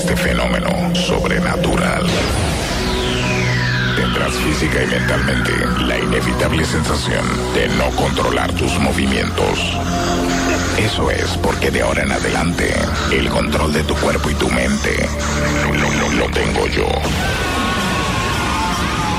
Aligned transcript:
Este 0.00 0.16
fenómeno 0.16 0.94
sobrenatural. 0.94 2.06
Tendrás 3.96 4.32
física 4.32 4.84
y 4.84 4.86
mentalmente 4.86 5.50
la 5.86 5.98
inevitable 5.98 6.64
sensación 6.64 7.26
de 7.52 7.68
no 7.70 7.90
controlar 7.96 8.52
tus 8.52 8.78
movimientos. 8.78 9.76
Eso 10.78 11.10
es 11.10 11.36
porque 11.38 11.72
de 11.72 11.82
ahora 11.82 12.04
en 12.04 12.12
adelante 12.12 12.72
el 13.10 13.28
control 13.28 13.72
de 13.72 13.82
tu 13.82 13.96
cuerpo 13.96 14.30
y 14.30 14.34
tu 14.34 14.48
mente 14.50 15.08
lo, 16.16 16.30
tengo 16.30 16.68
yo. 16.68 16.86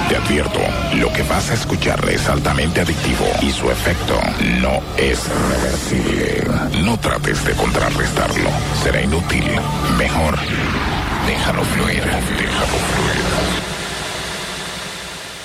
Te 0.09 0.15
advierto, 0.15 0.59
lo 0.95 1.13
que 1.13 1.21
vas 1.21 1.51
a 1.51 1.53
escuchar 1.53 2.03
es 2.09 2.27
altamente 2.27 2.81
adictivo 2.81 3.27
y 3.43 3.51
su 3.51 3.69
efecto 3.69 4.19
no 4.59 4.81
es 4.97 5.23
reversible. 5.51 6.43
No 6.83 6.97
trates 6.97 7.45
de 7.45 7.53
contrarrestarlo, 7.53 8.49
será 8.81 9.03
inútil. 9.03 9.45
Mejor, 9.99 10.35
déjalo 11.27 11.63
fluir, 11.63 12.03
déjalo 12.03 12.77
fluir. 12.89 13.23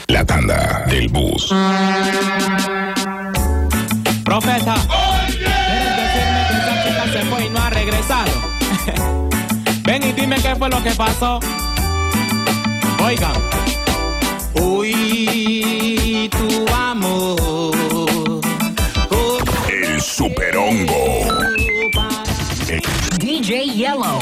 La 0.06 0.24
tanda 0.24 0.84
del 0.88 1.08
bus. 1.08 1.54
Profeta. 4.24 4.76
¿Quieres 5.26 5.96
decirme 5.98 6.46
que 6.48 6.54
esa 6.56 6.82
chica 6.82 7.04
se 7.12 7.22
fue 7.26 7.44
y 7.44 7.50
no 7.50 7.60
ha 7.60 7.68
regresado? 7.68 8.32
Ven 9.84 10.02
y 10.04 10.12
dime 10.12 10.36
qué 10.36 10.56
fue 10.56 10.70
lo 10.70 10.82
que 10.82 10.92
pasó. 10.92 11.38
Oigan. 13.04 13.83
Uy, 14.54 16.30
tu 16.30 16.74
amor. 16.74 17.72
Oh, 19.10 19.38
El 19.68 20.00
superhongo. 20.00 21.24
DJ 23.18 23.66
Yellow. 23.74 24.18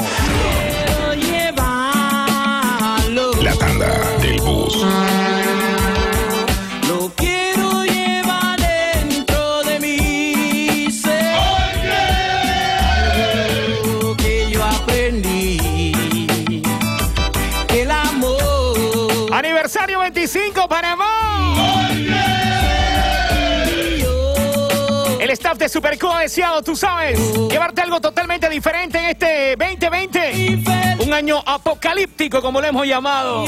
Staff 25.33 25.57
de 25.57 25.67
Superco 25.69 26.11
ha 26.11 26.21
deseado, 26.21 26.61
tú 26.61 26.75
sabes, 26.75 27.19
llevarte 27.49 27.81
algo 27.81 27.99
totalmente 27.99 28.49
diferente 28.49 28.97
en 28.97 29.05
este 29.05 29.55
2020. 29.57 30.97
Un 30.99 31.13
año 31.13 31.43
apocalíptico, 31.45 32.41
como 32.41 32.61
lo 32.61 32.67
hemos 32.67 32.87
llamado. 32.87 33.45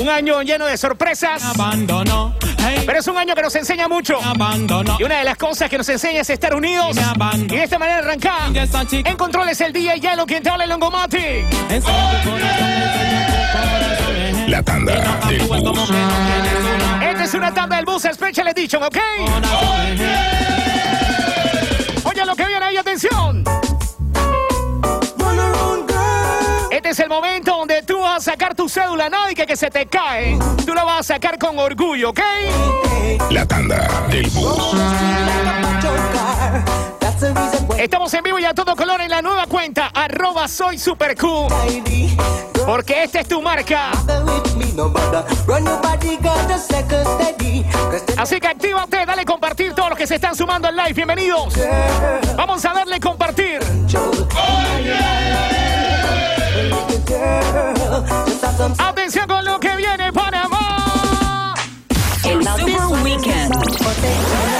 Un 0.00 0.08
año 0.08 0.42
lleno 0.42 0.66
de 0.66 0.76
sorpresas. 0.76 1.42
Pero 2.86 2.98
es 2.98 3.06
un 3.06 3.16
año 3.16 3.34
que 3.34 3.42
nos 3.42 3.54
enseña 3.56 3.88
mucho. 3.88 4.18
abandonó. 4.22 4.96
Y 4.98 5.04
una 5.04 5.18
de 5.18 5.24
las 5.24 5.36
cosas 5.36 5.68
que 5.68 5.78
nos 5.78 5.88
enseña 5.88 6.20
es 6.20 6.30
estar 6.30 6.54
unidos. 6.54 6.96
Y 7.36 7.46
de 7.56 7.64
esta 7.64 7.78
manera 7.78 7.98
arrancar. 7.98 8.50
En 8.92 9.16
controles 9.16 9.60
el 9.60 9.72
DJ 9.72 10.00
Yellow, 10.00 10.26
quien 10.26 10.42
te 10.42 10.50
habla 10.50 10.64
el 10.64 10.70
Longomati. 10.70 11.44
La 14.46 14.62
tanda 14.62 15.20
Y 15.30 15.36
del 15.36 15.48
bus. 15.48 15.90
Esta 17.02 17.24
es 17.24 17.34
una 17.34 17.52
tanda 17.52 17.76
del 17.76 17.84
bus 17.84 18.02
Special 18.02 18.48
Edition, 18.48 18.82
¿ok? 18.82 18.96
eh. 18.96 20.67
Oye 22.18 22.26
lo 22.26 22.34
que 22.34 22.46
viene 22.48 22.64
ahí, 22.64 22.76
atención. 22.76 23.44
Este 26.68 26.88
es 26.88 26.98
el 26.98 27.08
momento 27.08 27.52
donde 27.56 27.84
tú 27.84 28.00
vas 28.00 28.16
a 28.26 28.32
sacar 28.32 28.56
tu 28.56 28.68
cédula, 28.68 29.08
no 29.08 29.30
y 29.30 29.36
que, 29.36 29.46
que 29.46 29.56
se 29.56 29.70
te 29.70 29.86
cae. 29.86 30.36
Tú 30.66 30.74
la 30.74 30.82
vas 30.82 30.98
a 30.98 31.14
sacar 31.14 31.38
con 31.38 31.56
orgullo, 31.60 32.10
¿ok? 32.10 32.20
La 33.30 33.46
tanda 33.46 33.86
del 34.10 34.28
bus. 34.30 34.74
Estamos 37.78 38.14
en 38.14 38.22
vivo 38.22 38.38
y 38.38 38.44
a 38.44 38.54
todo 38.54 38.76
color 38.76 39.00
en 39.00 39.10
la 39.10 39.20
nueva 39.22 39.46
cuenta, 39.46 39.88
arroba 39.88 40.46
soy 40.46 40.78
super. 40.78 41.16
Porque 42.64 43.02
esta 43.02 43.20
es 43.20 43.28
tu 43.28 43.42
marca. 43.42 43.90
Así 48.16 48.40
que 48.40 48.46
actívate, 48.46 49.04
dale 49.04 49.24
compartir 49.24 49.74
todos 49.74 49.90
los 49.90 49.98
que 49.98 50.06
se 50.06 50.14
están 50.14 50.36
sumando 50.36 50.68
al 50.68 50.76
live. 50.76 50.92
Bienvenidos. 50.92 51.54
Vamos 52.36 52.64
a 52.64 52.72
darle 52.72 53.00
compartir. 53.00 53.60
Atención 58.78 59.26
con 59.26 59.44
lo 59.44 59.58
que 59.58 59.76
viene, 59.76 60.12
Panamá. 60.12 61.54
El 62.24 62.44
Super 62.44 62.86
Weekend. 63.02 64.57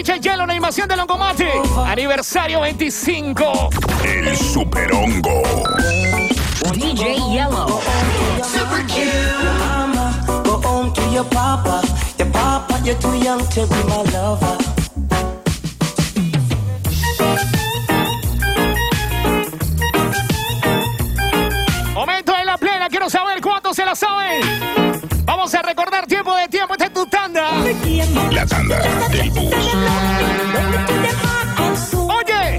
DJ 0.00 0.18
Yellow, 0.18 0.46
la 0.46 0.52
animación 0.54 0.88
de 0.88 0.96
Longomate. 0.96 1.52
Aniversario 1.84 2.62
25. 2.62 3.68
El 4.02 4.34
superhongo. 4.34 5.42
DJ 6.72 7.16
Yellow. 7.30 7.82
Mama, 9.58 10.24
go 10.42 10.58
home 10.64 10.90
to 10.94 11.02
your 11.12 11.26
papa. 11.28 11.82
Your 12.16 12.28
papa, 12.32 12.80
you're 12.82 12.98
too 12.98 13.14
young 13.18 13.46
to 13.50 13.66
be 13.66 13.76
my 13.84 14.02
lover. 14.10 14.56
Momento 21.92 22.34
en 22.38 22.46
la 22.46 22.56
plena, 22.56 22.88
quiero 22.88 23.10
saber 23.10 23.42
cuántos 23.42 23.76
se 23.76 23.84
la 23.84 23.94
saben. 23.94 24.40
Vamos 25.26 25.54
a 25.54 25.60
recordar 25.62 26.06
tiempo 26.06 26.34
de 26.34 26.48
tiempo, 26.48 26.74
tanda. 27.20 27.50
La 28.30 28.46
tanda 28.46 28.78
del 29.10 29.30
bus. 29.30 29.54
Oye, 31.94 32.58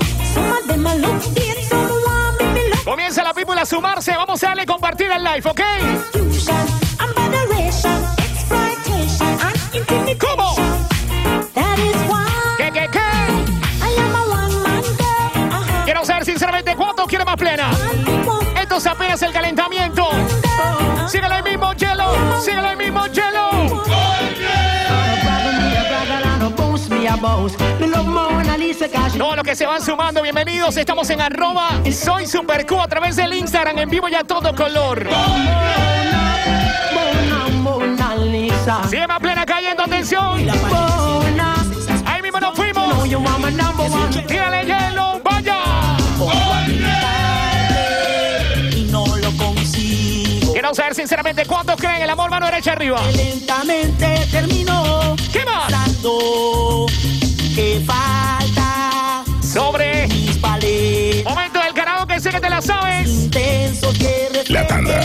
comienza 2.84 3.24
la 3.24 3.34
people 3.34 3.60
a 3.60 3.66
sumarse, 3.66 4.16
vamos 4.16 4.44
a 4.44 4.48
darle 4.48 4.66
compartir 4.66 5.12
al 5.12 5.24
live, 5.24 5.50
¿ok? 5.50 5.62
¿Cómo? 10.20 10.56
¿Qué, 12.58 12.72
qué, 12.72 12.90
qué? 12.92 13.00
Quiero 15.86 16.06
saber 16.06 16.26
sinceramente 16.26 16.76
cuántos 16.76 17.08
quiere 17.08 17.26
más 17.26 17.36
plena. 17.36 17.72
Esto 18.62 18.78
es 18.78 18.88
apenas 18.88 19.22
el 19.24 19.34
calentamiento. 19.34 20.10
Síguelo 21.08 21.34
ahí 21.34 21.44
mismo, 21.44 21.74
Yellow. 21.74 22.42
Síguelo 22.42 22.68
ahí 22.68 22.76
mismo, 22.76 23.08
Yellow. 23.08 23.51
Todos 29.18 29.36
los 29.36 29.44
que 29.44 29.56
se 29.56 29.68
van 29.68 29.80
sumando, 29.80 30.24
bienvenidos. 30.24 30.76
Estamos 30.76 31.08
en 31.12 31.22
arroba 31.22 31.70
soy 31.92 32.26
supercu 32.26 32.80
a 32.80 32.88
través 32.88 33.16
del 33.16 33.34
Instagram 33.34 33.78
en 33.78 33.90
vivo 33.90 34.10
y 34.10 34.16
a 34.16 34.24
todo 34.24 34.56
color. 34.56 35.08
Sigue 38.90 39.08
más 39.08 39.20
plena 39.20 39.46
cayendo, 39.46 39.84
atención. 39.84 40.50
Ahí 42.08 42.22
mismo 42.24 42.40
nos 42.40 42.56
fuimos. 42.56 43.04
Dígale, 44.28 44.66
Yellow, 44.66 44.81
consigo. 50.72 50.76
Quiero 50.76 50.76
saber 50.76 50.96
sinceramente 50.96 51.46
cuántos 51.46 51.76
creen 51.78 52.02
el 52.02 52.10
amor 52.10 52.30
mano 52.30 52.46
derecha 52.46 52.72
arriba. 52.74 53.02
Lentamente 53.16 54.28
terminó. 54.32 55.16
¿Qué 55.32 55.44
más? 55.46 55.72
Dando 55.72 56.86
que 57.56 57.84
falta 57.86 59.24
Sobre 59.42 60.08
mis 60.08 60.38
palés 60.38 61.24
momento 61.26 61.60
del 61.60 61.74
karaoke, 61.74 62.20
sé 62.20 62.30
que 62.32 62.40
te 62.40 62.50
la 62.50 62.62
sabes. 62.62 63.10
intensos 63.10 63.98
que 63.98 64.44
La 64.48 64.66
tanda. 64.68 65.00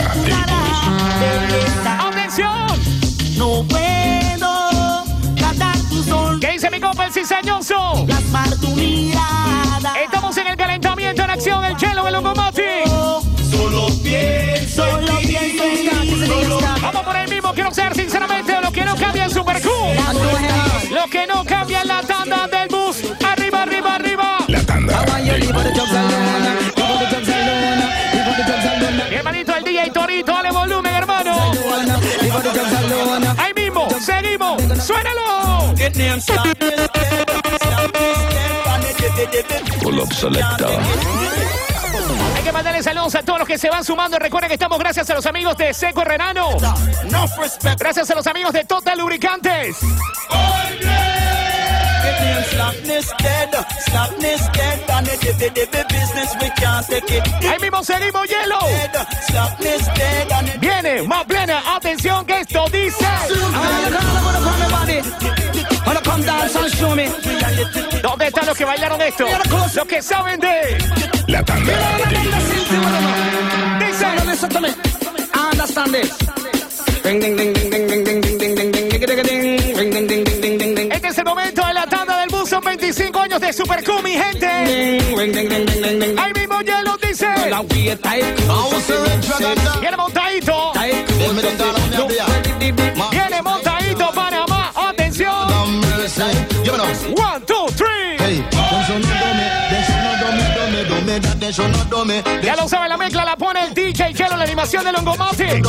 Atención. 1.99 2.67
No 3.37 3.65
puedo 3.69 5.05
captar 5.39 5.77
tu 5.91 6.03
sol, 6.03 6.39
¿Qué 6.41 6.53
dice 6.53 6.71
mi 6.71 6.81
compa 6.81 7.07
el 7.07 7.13
cizañoso? 7.13 8.05
plasmar 8.07 8.51
tu 8.61 8.69
mirada. 8.69 9.95
Estamos 10.03 10.37
en 10.39 10.47
el 10.47 10.57
calentamiento 10.57 11.23
en 11.23 11.31
acción, 11.31 11.65
el 11.65 11.77
Suénalo. 34.87 35.75
Pull 39.83 39.99
up 39.99 40.13
selector. 40.13 40.71
que 42.45 42.53
mandarle 42.53 42.83
saludos 42.85 43.17
a 43.17 43.23
todos 43.25 43.41
los 43.41 43.49
que 43.49 43.59
se 43.59 43.69
van 43.69 43.85
sumando. 43.85 44.17
Recuerden 44.21 44.49
que 44.49 44.55
estamos 44.55 44.79
gracias 44.79 45.11
a 45.11 45.15
los 45.15 45.27
amigos 45.27 45.57
de 45.57 45.75
Seco 45.75 46.05
Renano. 46.05 46.51
Gracias 47.79 48.11
a 48.13 48.15
los 48.15 48.27
amigos 48.29 48.53
de 48.53 48.65
Total 48.65 48.97
Lubricantes. 48.97 49.77
Ahí 57.51 57.59
mismo 57.61 57.83
seguimos, 57.83 58.29
hielo. 58.29 58.59
Viene 60.61 61.03
más 61.03 61.25
plena. 61.25 61.75
Atención 61.75 62.25
que 62.25 62.41
esto 62.41 62.67
dice. 62.71 63.06
¿Dónde 66.79 68.27
están 68.27 68.47
los 68.47 68.57
que 68.57 68.65
bailaron 68.65 69.01
esto? 69.01 69.25
Los 69.75 69.87
que 69.87 70.03
saben 70.03 70.39
de... 70.41 70.79
La 71.27 71.43
tanda. 71.43 71.73
Este 80.93 81.09
es 81.09 81.19
el 81.19 81.25
momento 81.25 81.67
de 81.67 81.75
la 81.75 81.87
tanda 81.87 82.21
del 82.21 82.29
bus. 82.29 82.49
Son 82.49 82.63
25 82.63 83.19
años 83.21 83.41
de 83.41 83.53
Supercom, 83.53 84.03
mi 84.03 84.13
gente. 84.13 84.47
Ahí 84.47 86.33
mismo 86.35 86.61
ya 86.63 86.83
dice. 87.01 87.27
Viene 89.81 89.97
montadito. 89.97 90.73
Viene 93.11 93.43
montadito. 93.43 93.66
One, 97.05 97.45
two, 97.47 97.67
three. 97.77 98.17
Ya 102.43 102.57
lo 102.57 102.69
sabe, 102.69 102.89
la 102.89 102.97
mezcla 102.97 103.25
la 103.25 103.37
pone 103.37 103.65
el 103.65 103.75
DJ 103.75 104.15
Chelo, 104.15 104.37
la 104.37 104.45
animación 104.45 104.85
de 104.85 104.93
Longomate. 104.93 105.63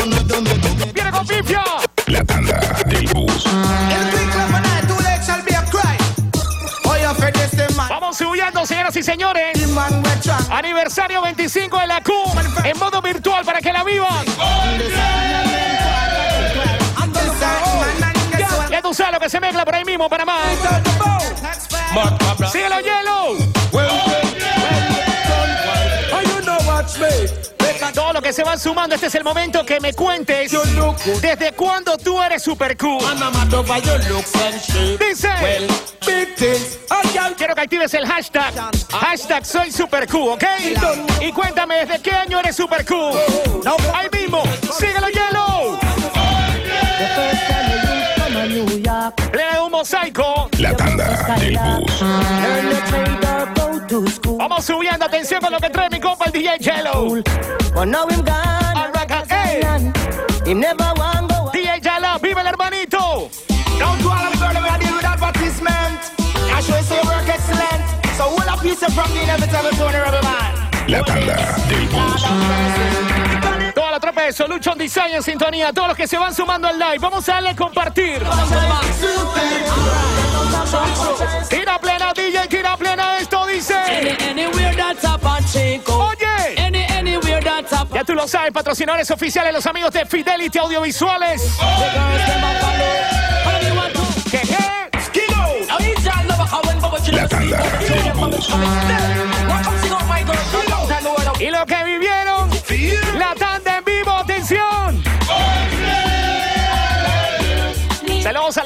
Viene 0.94 1.12
con 1.12 1.27
pifia. 1.27 1.63
La 2.07 2.24
tanda 2.24 2.59
del 2.88 3.07
bus. 3.07 3.45
Vamos 7.89 8.18
subiendo, 8.18 8.65
señoras 8.65 8.95
y 8.95 9.03
señores. 9.03 9.57
Aniversario 10.50 11.21
25 11.21 11.80
de 11.80 11.88
la 11.88 12.01
Q 12.01 12.13
en 12.63 12.77
modo 12.80 13.01
virtual 13.01 13.45
para 13.45 13.59
que 13.59 13.71
la 13.71 13.83
vivan. 13.83 14.25
Tú 18.87 18.93
sabes 18.93 19.13
lo 19.13 19.19
que 19.19 19.29
se 19.29 19.39
mezcla 19.41 19.65
por 19.65 19.75
ahí 19.75 19.83
mismo, 19.83 20.07
Panamá. 20.07 20.39
Síguelo, 22.49 22.79
hielo. 22.79 23.35
Todo 27.93 28.13
lo 28.13 28.21
que 28.21 28.31
se 28.31 28.43
van 28.43 28.57
sumando, 28.57 28.95
este 28.95 29.07
es 29.07 29.15
el 29.15 29.23
momento 29.25 29.65
que 29.65 29.81
me 29.81 29.93
cuentes 29.93 30.51
desde 31.21 31.51
cuándo 31.51 31.97
tú 31.97 32.21
eres 32.21 32.43
Super 32.43 32.77
Q. 32.77 32.97
Dice. 34.99 35.29
Quiero 37.37 37.55
que 37.55 37.61
actives 37.61 37.93
el 37.93 38.05
hashtag. 38.05 38.53
Hashtag 38.89 39.45
soy 39.45 39.71
Super 39.71 40.07
Q, 40.07 40.31
¿ok? 40.31 40.43
Y 41.21 41.31
cuéntame 41.33 41.85
desde 41.85 42.01
qué 42.01 42.11
año 42.11 42.39
eres 42.39 42.55
Super 42.55 42.85
Q. 42.85 42.95
Ahí 43.93 44.07
mismo. 44.13 44.43
Síguelo, 44.77 45.07
hielo. 45.09 45.76
Mosaico. 49.77 50.50
La 50.57 50.75
tanda 50.75 51.35
del 51.38 51.57
bus. 51.59 52.03
Vamos 54.38 54.65
subiendo. 54.65 55.06
Atención 55.06 55.39
con 55.39 55.51
lo 55.51 55.59
que 55.59 55.69
trae 55.69 55.89
mi 55.89 56.00
compa 56.00 56.25
el 56.25 56.31
DJ 56.31 56.57
Jello. 56.59 57.21
DJ 61.53 61.81
Jello, 61.81 62.19
vive 62.21 62.41
el 62.41 62.47
hermanito. 62.47 63.29
Don't 63.77 64.01
do 64.01 64.09
all 64.09 64.25
of 64.25 64.31
the 64.31 64.38
girl 64.39 64.53
that 64.53 64.79
deal 64.79 64.95
with 64.95 65.06
advertisement. 65.06 66.00
I 66.51 66.62
show 66.62 66.75
you 66.75 66.83
say 66.83 67.00
work 67.03 67.27
excellent. 67.27 67.83
So 68.18 68.23
all 68.25 68.50
a 68.50 68.57
piece 68.59 68.81
of 68.81 68.94
from 68.94 69.13
the 69.13 69.21
inevitable 69.21 69.71
Tony 69.77 69.97
Rebel 69.97 70.23
Man. 70.23 70.56
La 70.88 71.03
tanda 71.03 71.35
del 71.69 71.88
bus. 71.89 73.26
La 74.27 74.33
Solution 74.33 74.77
Design 74.77 75.13
en 75.15 75.24
sintonía. 75.24 75.71
Todos 75.71 75.88
los 75.88 75.97
que 75.97 76.06
se 76.06 76.18
van 76.18 76.35
sumando 76.35 76.68
al 76.68 76.77
live. 76.77 76.97
Vamos 77.00 77.29
a 77.29 77.35
darle 77.35 77.51
a 77.51 77.56
compartir. 77.56 78.21
Tira 81.50 81.79
plena, 81.79 82.12
DJ, 82.13 82.47
tira 82.50 82.75
plena. 82.75 83.19
Esto 83.19 83.47
dice. 83.47 83.75
Oye. 85.88 86.56
Ya 87.94 88.03
tú 88.03 88.13
lo 88.15 88.27
sabes, 88.27 88.51
patrocinadores 88.51 89.09
oficiales, 89.12 89.53
los 89.53 89.65
amigos 89.65 89.94
de 89.94 90.06
Fidelity 90.06 90.59
Audiovisuales. 90.59 91.41
The 91.41 91.63
girls 91.63 92.25
them 92.27 92.44
a 92.44 92.53
follow. 92.59 93.56
All 93.56 93.63
you 93.63 93.75
want 93.75 93.97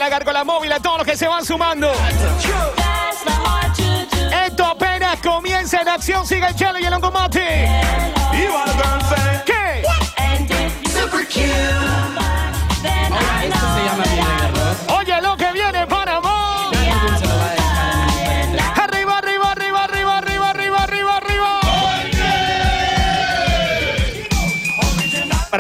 la 0.02 0.10
gárgola 0.10 0.44
móvil, 0.44 0.72
a 0.72 0.80
todos 0.80 0.98
los 0.98 1.06
que 1.06 1.16
se 1.16 1.28
van 1.28 1.46
sumando. 1.46 1.92
Esto 4.48 4.66
apenas 4.66 5.22
comienza 5.22 5.80
en 5.80 5.90
acción. 5.90 6.26
Sigue 6.26 6.48
el 6.48 6.56
chelo 6.56 6.80
y 6.80 6.86
el 6.86 6.90
longomate. 6.90 7.70
¿Qué? 9.46 9.84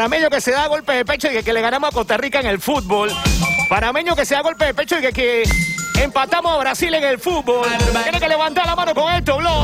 Parameño 0.02 0.32
que 0.32 0.42
se 0.42 0.50
da 0.50 0.66
golpe 0.66 0.94
de 0.94 1.06
pecho 1.06 1.28
y 1.30 1.32
que, 1.32 1.44
que 1.44 1.54
le 1.54 1.62
ganamos 1.62 1.92
a 1.92 1.94
Costa 1.94 2.18
Rica 2.18 2.40
en 2.40 2.48
el 2.48 2.60
fútbol. 2.60 3.12
Parameño 3.70 4.16
que 4.16 4.26
se 4.26 4.34
da 4.34 4.42
golpe 4.42 4.66
de 4.66 4.74
pecho 4.74 4.98
y 4.98 5.02
que, 5.02 5.12
que 5.14 5.44
empatamos 6.02 6.56
a 6.56 6.58
Brasil 6.58 6.92
en 6.92 7.04
el 7.04 7.20
fútbol. 7.20 7.68
Tiene 8.02 8.20
que 8.20 8.28
levantar 8.28 8.66
la 8.66 8.76
mano 8.76 8.96
con 8.96 9.14
esto, 9.14 9.38
Blog. 9.38 9.64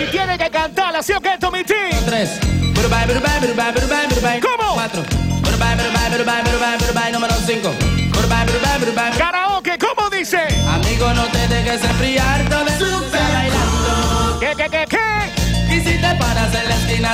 Y 0.00 0.06
tiene 0.12 0.38
que 0.38 0.50
cantar, 0.50 0.94
¿así 0.94 1.12
o 1.14 1.20
qué, 1.20 1.30
Tommy 1.40 1.64
T? 1.64 1.74
Tres. 2.06 2.38
¿Cómo? 4.40 4.74
Cuatro. 4.74 5.02
Número 7.12 7.34
cinco. 7.44 7.74
Karaoke, 9.18 9.78
¿cómo 9.78 10.08
dice? 10.10 10.38
Amigo, 10.68 11.12
no 11.12 11.24
te 11.24 11.48
dejes 11.48 11.82
enfriar, 11.82 12.09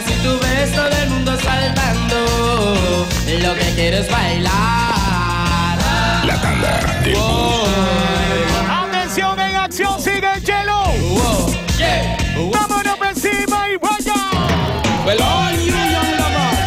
si 0.03 0.13
tú 0.23 0.39
ves 0.43 0.73
todo 0.73 0.89
el 0.89 1.09
mundo 1.11 1.37
saltando, 1.41 3.07
lo 3.43 3.55
que 3.55 3.75
quieres 3.75 4.01
es 4.01 4.11
bailar. 4.11 5.79
La 6.25 6.41
tanda 6.41 7.01
del 7.03 7.15
bus. 7.15 7.69
Atención 8.69 9.41
en 9.41 9.57
acción, 9.57 10.01
sigue 10.01 10.29
el 10.35 10.43
hielo. 10.43 10.83
Wow, 10.85 11.55
yeah. 11.79 12.17
Wow. 12.37 12.51
Vámonos 12.51 12.97
por 12.99 13.07
encima 13.07 13.69
y 13.71 13.77
vaya. 13.77 14.15
Well, 15.07 15.23
all 15.23 15.55
you 15.55 15.73
young 15.73 16.13
lovers 16.19 16.61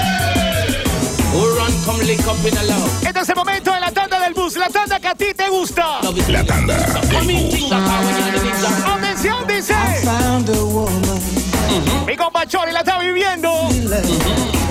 who 1.34 1.42
run, 1.58 1.74
come 1.86 2.02
lick 2.06 2.26
up 2.26 2.44
in 2.46 2.58
a 2.58 2.64
love. 2.64 3.04
Este 3.06 3.20
es 3.20 3.30
el 3.30 3.36
momento 3.36 3.72
de 3.74 3.80
la 3.80 3.92
tanda 3.92 4.20
del 4.20 4.34
bus, 4.34 4.56
la 4.56 4.70
tanda 4.70 5.00
que 5.00 5.08
a 5.08 5.16
ti 5.16 5.34
te 5.36 5.50
gusta. 5.50 6.00
La 6.30 6.44
tanda 6.44 6.78
del 6.78 7.50
bus. 7.50 7.72
Atención, 8.86 9.46
dice. 9.48 9.76
Found 10.04 10.50
a 10.50 10.64
woman, 10.64 11.09
compa 12.20 12.46
Chori 12.46 12.72
la 12.72 12.80
está 12.80 13.00
viviendo. 13.00 13.50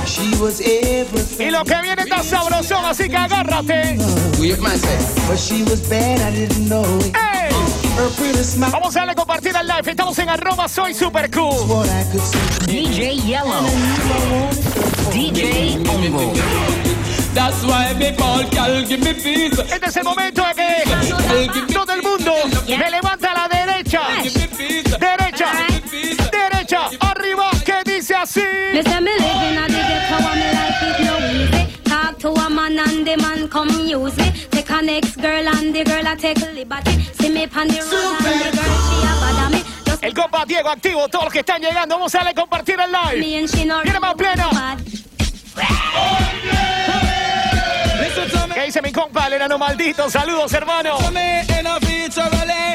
she 0.07 0.37
was 0.41 0.61
everything, 0.61 1.49
Y 1.49 1.51
lo 1.51 1.65
que 1.65 1.75
viene 1.83 2.03
está 2.03 2.23
sabrosón, 2.23 2.85
así 2.85 3.09
que 3.09 3.17
agárrate. 3.17 3.97
Weird 4.39 4.61
man 4.61 4.79
say. 4.79 4.99
but 5.27 5.39
she 5.39 5.63
was 5.65 5.81
bad, 5.89 6.21
I 6.21 6.31
didn't 6.31 6.69
know 6.69 6.85
it. 7.01 7.17
¡Ey! 7.17 7.51
Her 7.97 8.11
pretty 8.17 8.45
smile, 8.45 8.71
Vamos 8.71 8.95
a 8.97 9.01
darle 9.01 9.15
compartir 9.15 9.57
al 9.57 9.67
live. 9.67 9.91
Estamos 9.91 10.19
en 10.19 10.29
arroba 10.29 10.69
soy 10.69 10.95
super 10.95 11.31
cool. 11.31 11.87
DJ 12.67 13.17
Yellow. 13.17 13.67
DJ. 15.11 15.79
That's 17.35 17.63
why 17.65 17.95
me 17.95 18.15
call 18.17 18.45
give 18.85 19.01
me 19.01 19.15
peace. 19.15 19.59
Este 19.73 19.87
es 19.87 19.97
el 19.97 20.05
momento 20.05 20.43
de 20.43 21.49
que 21.53 21.73
todo 21.73 21.93
el 21.93 22.03
mundo 22.03 22.35
me 22.69 22.91
levanta 22.91 23.33
a 23.33 23.35
la 23.35 23.49
derecha. 23.49 24.03
Derecha. 24.99 25.68
Derecha. 26.69 26.91
Arriba. 27.01 27.51
Que 27.65 27.83
dice 27.85 28.15
así. 28.15 28.43
Me 28.73 28.83
say 28.83 29.01
me 29.01 29.11
live 29.13 29.51
in 29.51 29.59
a 29.59 29.67
the 29.67 29.73
ghetto 29.73 30.17
and 30.17 30.41
me 30.41 30.49
life 30.53 30.83
is 30.83 31.07
no 31.07 31.15
easy. 31.33 31.83
Talk 31.85 32.19
to 32.19 32.29
a 32.29 32.51
man 32.51 32.79
and 32.79 33.07
the 33.07 33.17
man 33.17 33.49
come 33.49 33.71
use 33.87 34.17
me. 34.17 34.33
Take 34.51 34.71
a 34.71 34.83
next 34.83 35.17
girl 35.17 35.49
and 35.49 35.75
the 35.75 35.85
girl 35.85 36.07
a 36.07 36.17
take 36.17 36.41
liberty. 36.53 37.03
See 37.15 37.31
me 37.31 37.47
pon 37.47 37.69
the 37.69 37.81
road 37.81 38.27
and 38.27 38.41
the 38.41 38.51
girl 38.57 38.77
she 38.85 38.97
a 39.03 39.13
bother 39.21 39.51
me. 39.51 39.63
Just 39.85 40.05
El 40.05 40.15
compa 40.15 40.45
Diego 40.47 40.69
activo, 40.69 41.09
todos 41.09 41.25
los 41.25 41.33
que 41.33 41.41
están 41.41 41.61
llegando, 41.61 41.97
vamos 41.97 42.15
a 42.15 42.19
darle 42.19 42.31
a 42.31 42.35
compartir 42.35 42.77
el 42.81 42.93
live. 42.93 43.47
Viene 43.85 44.01
más 44.01 44.15
pleno. 44.15 44.51
bad. 44.53 44.79
¿Qué 48.55 48.65
dice 48.65 48.83
mi 48.83 48.93
compa, 48.93 49.27
el 49.29 49.35
enano 49.35 49.57
maldito? 49.57 50.11
Saludos, 50.11 50.53
hermano. 50.53 50.99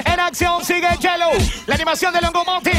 En 0.06 0.20
acción 0.20 0.64
sigue 0.64 0.88
Yellow, 1.00 1.32
la 1.68 1.76
animación 1.76 2.14
de 2.14 2.22
Longomonti. 2.22 2.72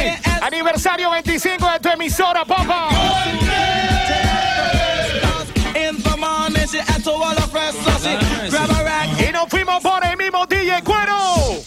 Aniversario 0.75 1.11
25 1.13 1.71
de 1.71 1.79
tu 1.79 1.89
emisora, 1.89 2.45
papá. 2.45 2.89
Y 9.21 9.33
nos 9.33 9.49
fuimos 9.49 9.81
por 9.81 10.05
el 10.05 10.17
mismo 10.17 10.45
DJ 10.47 10.83
Cuero. 10.83 11.63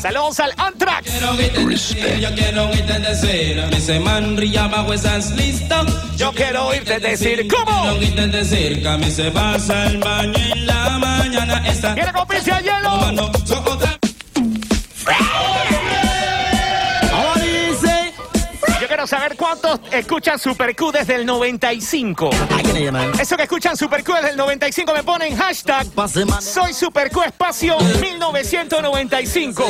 Saludos 0.00 0.38
al 0.38 0.54
Antrax. 0.56 1.10
Quiero 1.10 1.34
yo 2.20 2.34
quiero 2.36 2.68
oírte 2.68 3.00
decir. 3.00 3.80
Say, 3.84 3.98
man, 3.98 4.36
brilla 4.36 4.68
bajo 4.68 4.92
esas 4.92 5.32
listas. 5.32 5.84
Yo 6.16 6.32
quiero 6.32 6.66
oírte 6.66 7.00
decir, 7.00 7.48
Quiero 7.48 7.64
¿cómo? 7.64 7.82
oírte 7.94 8.28
decir, 8.28 8.82
que 8.82 8.88
a 8.88 8.96
mí 8.98 9.10
se 9.10 9.32
pasa 9.32 9.86
el 9.86 9.98
baño 9.98 10.38
en 10.38 10.64
la 10.64 10.90
mañana. 10.98 11.66
Está 11.66 11.94
Viene 11.94 12.12
con 12.12 12.28
Pizzi 12.28 12.52
a 12.52 12.60
Yellow. 12.60 13.00
tomando 13.00 13.32
so 13.44 13.60
otra. 13.66 13.98
Saber 19.08 19.36
cuántos 19.36 19.80
escuchan 19.90 20.38
Super 20.38 20.76
Q 20.76 20.92
desde 20.92 21.14
el 21.14 21.24
95. 21.24 22.28
Eso 23.18 23.36
que 23.36 23.44
escuchan 23.44 23.74
Super 23.76 24.04
Q 24.04 24.12
desde 24.12 24.30
el 24.30 24.36
95 24.36 24.92
me 24.92 25.02
ponen 25.02 25.34
hashtag 25.34 25.86
Soy 26.40 26.74
Super 26.74 27.10
Q 27.10 27.22
Espacio 27.22 27.78
1995. 27.78 29.64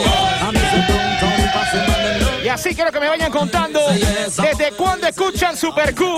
Y 2.44 2.48
así 2.48 2.74
quiero 2.74 2.90
que 2.90 2.98
me 2.98 3.08
vayan 3.08 3.30
contando 3.30 3.80
desde 3.88 4.72
cuándo 4.76 5.06
escuchan 5.06 5.56
Super 5.56 5.94
Q. 5.94 6.16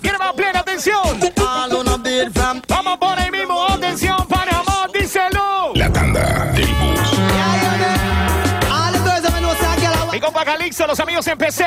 Quiero 0.00 0.18
más 0.18 0.32
plena 0.32 0.60
atención. 0.60 1.02
Vamos 2.68 2.98
por 2.98 3.18
ahí 3.18 3.30
mismo. 3.30 3.66
Atención, 3.68 4.16
Mi 10.68 10.74
compa 10.74 10.84
Calixto, 10.84 10.86
los 10.86 11.00
amigos 11.00 11.26
en 11.26 11.38
PC. 11.38 11.64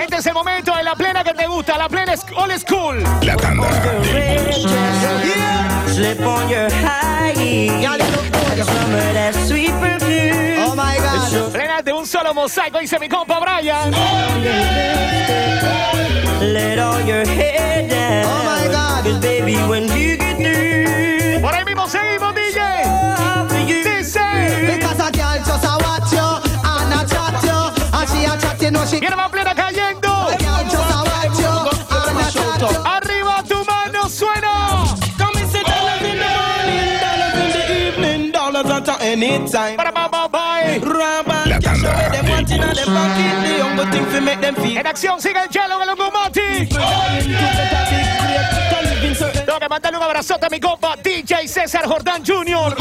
Este 0.00 0.16
es 0.16 0.26
el 0.26 0.32
momento 0.32 0.74
de 0.74 0.82
la 0.82 0.94
plena 0.94 1.22
que 1.22 1.34
te 1.34 1.46
gusta, 1.46 1.76
la 1.76 1.88
plena 1.88 2.14
es 2.14 2.24
old 2.34 2.58
school. 2.58 3.02
La 3.22 3.36
tanda. 3.36 3.68
Slip 5.88 6.20
on 6.20 6.48
your. 6.48 6.68
Oh 10.64 10.74
my 10.74 10.96
God. 10.96 11.52
Plena 11.52 11.82
de 11.82 11.92
un 11.92 12.06
solo 12.06 12.32
mosaico, 12.32 12.78
dice 12.78 12.98
mi 12.98 13.08
compa 13.08 13.38
Brian. 13.38 13.92
Let 16.40 16.78
all 16.78 17.04
your 17.04 17.26
hair 17.26 17.86
down. 17.86 18.24
Oh 18.26 18.44
my 18.44 18.66
God. 18.68 19.04
Cause 19.04 19.20
baby, 19.20 19.56
when 19.68 19.84
you 19.88 20.16
get 20.16 20.36
through, 20.38 21.40
Por 21.42 21.54
ahí 21.54 21.64
mismo 21.66 21.86
seguimos, 21.86 22.34
DJ. 22.34 22.60
Dice. 23.66 24.20
Because 24.66 25.00
a 25.00 25.10
girl 25.10 25.38
just 25.44 25.64
a 25.64 25.82
a 28.82 29.54
chat 29.54 30.02
you. 31.38 32.74
Arriba 32.84 33.42
tu 33.48 33.64
mano 33.64 34.08
suena. 34.08 34.84
La 41.46 41.58
tanda. 41.58 42.10
En 44.62 44.86
acción 44.86 45.20
sigue 45.20 45.38
el 45.38 45.48
en 45.72 45.82
el 45.82 45.88
Lungumati. 45.88 46.68
Tengo 49.44 49.58
que 49.58 49.68
mandarle 49.68 49.98
un 49.98 50.04
abrazote 50.04 50.46
a 50.46 50.48
mi 50.48 50.58
compa 50.58 50.96
DJ 50.96 51.46
César 51.46 51.86
Jordán 51.86 52.24
Jr. 52.24 52.76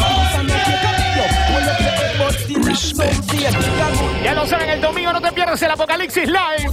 Ya 4.23 4.33
lo 4.33 4.45
saben, 4.47 4.69
el 4.69 4.81
domingo 4.81 5.11
no 5.11 5.21
te 5.21 5.31
pierdas 5.31 5.61
el 5.61 5.71
Apocalipsis 5.71 6.27
Live. 6.27 6.71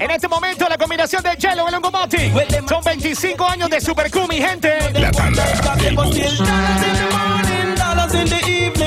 En 0.00 0.10
este 0.10 0.28
momento 0.28 0.66
la 0.68 0.76
combinación 0.76 1.22
de 1.22 1.30
Jello 1.38 1.68
y 1.68 1.72
Longomati. 1.72 2.32
Son 2.68 2.82
25 2.84 3.48
años 3.48 3.70
de 3.70 3.80
Super 3.80 4.10
Q, 4.10 4.26
mi 4.28 4.36
gente. 4.36 4.78
La 4.94 5.10
tanda 5.10 5.44
del 5.76 5.96
bus. 5.96 6.42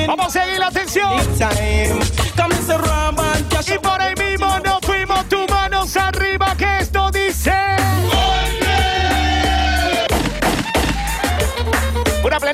Vamos 0.08 0.28
a 0.28 0.30
seguir 0.30 0.60
la 0.60 0.68
atención. 0.68 1.20
Y 3.68 3.78
por 3.78 4.02
ahí 4.02 4.14
mismo 4.16 4.60
nos 4.60 4.80
fuimos 4.82 5.30
tus 5.30 5.48
manos 5.50 5.96
arriba, 5.96 6.54
que 6.58 6.71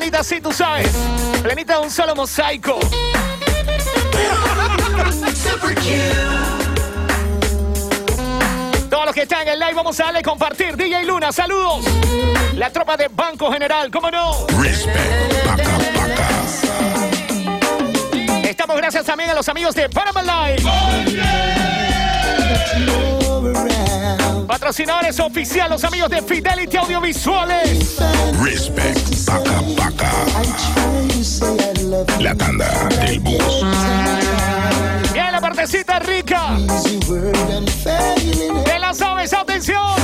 planita 0.09 0.19
así, 0.19 0.39
tú 0.39 0.53
sabes. 0.53 0.89
Planita 1.43 1.73
de 1.73 1.81
un 1.81 1.91
solo 1.91 2.15
mosaico. 2.15 2.79
Todos 8.89 9.05
los 9.05 9.13
que 9.13 9.23
están 9.23 9.41
en 9.41 9.49
el 9.49 9.59
live, 9.59 9.73
vamos 9.73 9.99
a 9.99 10.05
darle 10.05 10.21
compartir. 10.21 10.77
DJ 10.77 11.03
Luna, 11.05 11.31
saludos. 11.33 11.85
La 12.55 12.69
tropa 12.69 12.95
de 12.95 13.09
Banco 13.09 13.51
General, 13.51 13.91
¿cómo 13.91 14.09
no? 14.09 14.47
Respect. 14.61 14.97
Estamos 18.45 18.77
gracias 18.77 19.05
también 19.05 19.29
a 19.31 19.33
los 19.33 19.49
amigos 19.49 19.75
de 19.75 19.89
Panama 19.89 20.21
Live. 20.23 20.63
Patrocinadores 24.47 25.19
oficiales, 25.19 25.71
los 25.71 25.83
amigos 25.83 26.09
de 26.09 26.21
Fidelity 26.21 26.77
Audiovisuales. 26.77 27.97
Respect. 28.41 28.97
Paca, 29.25 29.61
paca. 29.75 30.11
La 32.19 32.33
tanda 32.33 32.87
del 33.01 33.19
bus. 33.19 33.65
Bien, 35.13 35.31
la 35.33 35.41
partecita 35.41 35.99
rica. 35.99 36.57
De 38.65 38.79
las 38.79 39.01
aves, 39.01 39.33
atención. 39.33 39.96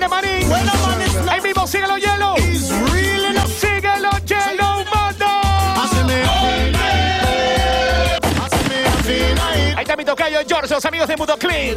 Que 0.00 0.08
viene 0.08 0.08
Marín. 0.08 1.28
Ahí 1.28 1.40
mismo, 1.40 1.66
síguelo, 1.66 1.96
hielo. 1.96 2.34
Síguelo, 3.58 4.10
hielo, 4.26 4.84
manda. 4.94 5.42
Ahí 9.76 9.82
está 9.82 9.96
mi 9.96 10.04
tocayo 10.04 10.38
George, 10.46 10.74
los 10.74 10.84
amigos 10.84 11.08
de 11.08 11.16
Mundo 11.16 11.36
Clean. 11.38 11.76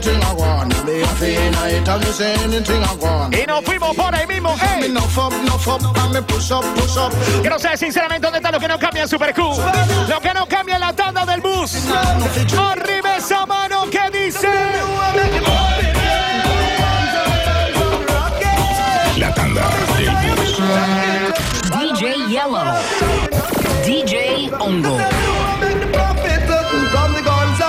Y 3.31 3.45
nos 3.47 3.63
fuimos 3.65 3.95
por 3.95 4.15
ahí 4.15 4.27
mismo, 4.27 4.55
ey. 4.61 4.93
Quiero 7.41 7.59
saber 7.59 7.77
sinceramente 7.77 8.25
dónde 8.25 8.39
está 8.39 8.51
lo 8.51 8.59
que 8.59 8.67
no 8.67 8.79
cambia 8.79 9.03
en 9.03 9.07
Super 9.09 9.33
Q. 9.33 9.41
Lo 10.07 10.19
que 10.19 10.33
no 10.33 10.45
cambia 10.47 10.75
en 10.75 10.81
la 10.81 10.93
tanda 10.93 11.25
del 11.25 11.41
bus. 11.41 11.75
Arriba 12.57 13.17
esa 13.17 13.45
mano 13.45 13.85
que 13.89 14.09
dice. 14.11 14.49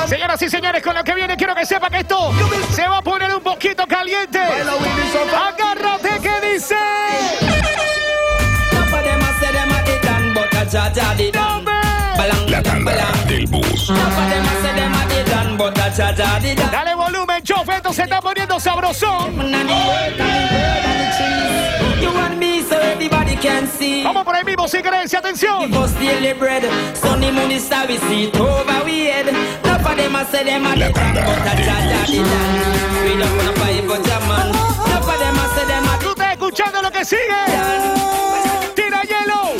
Señoras 0.08 0.42
y 0.42 0.48
señores, 0.48 0.82
con 0.82 0.94
lo 0.94 1.04
que 1.04 1.14
viene 1.14 1.36
quiero 1.36 1.54
que 1.54 1.64
sepa 1.64 1.88
que 1.88 1.98
esto 1.98 2.32
se 2.72 2.86
va 2.88 2.98
a 2.98 3.02
poner 3.02 3.32
un 3.34 3.42
poquito 3.42 3.86
caliente. 3.86 4.40
Agárrate 4.40 6.20
que 6.20 6.52
dice. 6.52 6.76
La 12.48 12.62
tanda 12.62 12.92
del 13.26 13.46
bus. 13.46 13.92
Dale 16.70 16.94
volumen, 16.94 17.42
chofe, 17.42 17.76
esto 17.76 17.92
se 17.92 18.02
está 18.02 18.20
poniendo 18.20 18.58
sabrosón. 18.60 19.36
Vamos 24.04 24.24
por 24.24 24.34
ahí 24.34 24.44
mismo 24.44 24.66
sin 24.68 24.80
creencia, 24.80 25.18
atención. 25.18 25.70
Tú 36.00 36.10
estás 36.10 36.32
escuchando 36.32 36.80
lo 36.80 36.90
que 36.90 37.04
sigue. 37.04 37.20
Tira 38.74 39.02
hielo. 39.02 39.52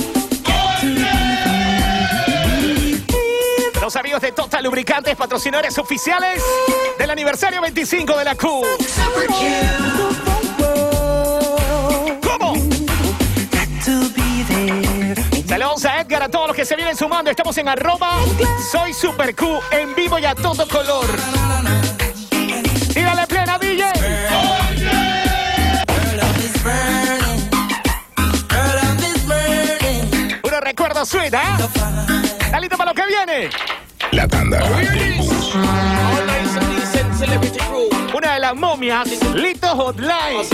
Los 3.83 3.97
amigos 3.97 4.23
de 4.23 4.33
Total 4.33 4.65
Lubricantes, 4.65 5.15
patrocinadores 5.17 5.77
oficiales 5.77 6.43
del 6.99 7.11
aniversario 7.11 7.61
25 7.61 8.17
de 8.17 8.25
la 8.25 8.35
Q. 8.35 8.63
Saludos 15.51 15.85
a 15.85 16.01
Edgar, 16.01 16.23
a 16.23 16.29
todos 16.29 16.47
los 16.47 16.57
que 16.57 16.65
se 16.65 16.77
vienen 16.77 16.97
sumando. 16.97 17.29
Estamos 17.29 17.59
en 17.59 17.69
arroba 17.69 18.21
Soy 18.71 18.95
Super 18.95 19.35
Q, 19.35 19.59
en 19.73 19.97
vivo 19.97 20.17
y 20.21 20.25
a 20.25 20.33
todo 20.33 20.65
color. 20.69 21.07
Tírale 22.95 23.27
plena, 23.27 23.59
DJ. 23.59 23.85
Puro 30.41 30.61
recuerdo 30.61 31.05
sweet. 31.05 31.35
¿Está 31.35 32.61
listo 32.61 32.77
para 32.77 32.93
lo 32.93 32.95
que 32.95 33.07
viene? 33.09 33.51
La 34.13 34.29
tanda 34.29 34.61
las 38.51 38.59
momias, 38.59 39.09
Lito 39.35 39.69
Hotline. 39.77 40.49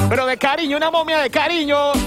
Pero 0.08 0.26
de 0.26 0.36
cariño, 0.36 0.76
una 0.76 0.90
momia 0.90 1.18
de 1.18 1.30
cariño. 1.30 1.92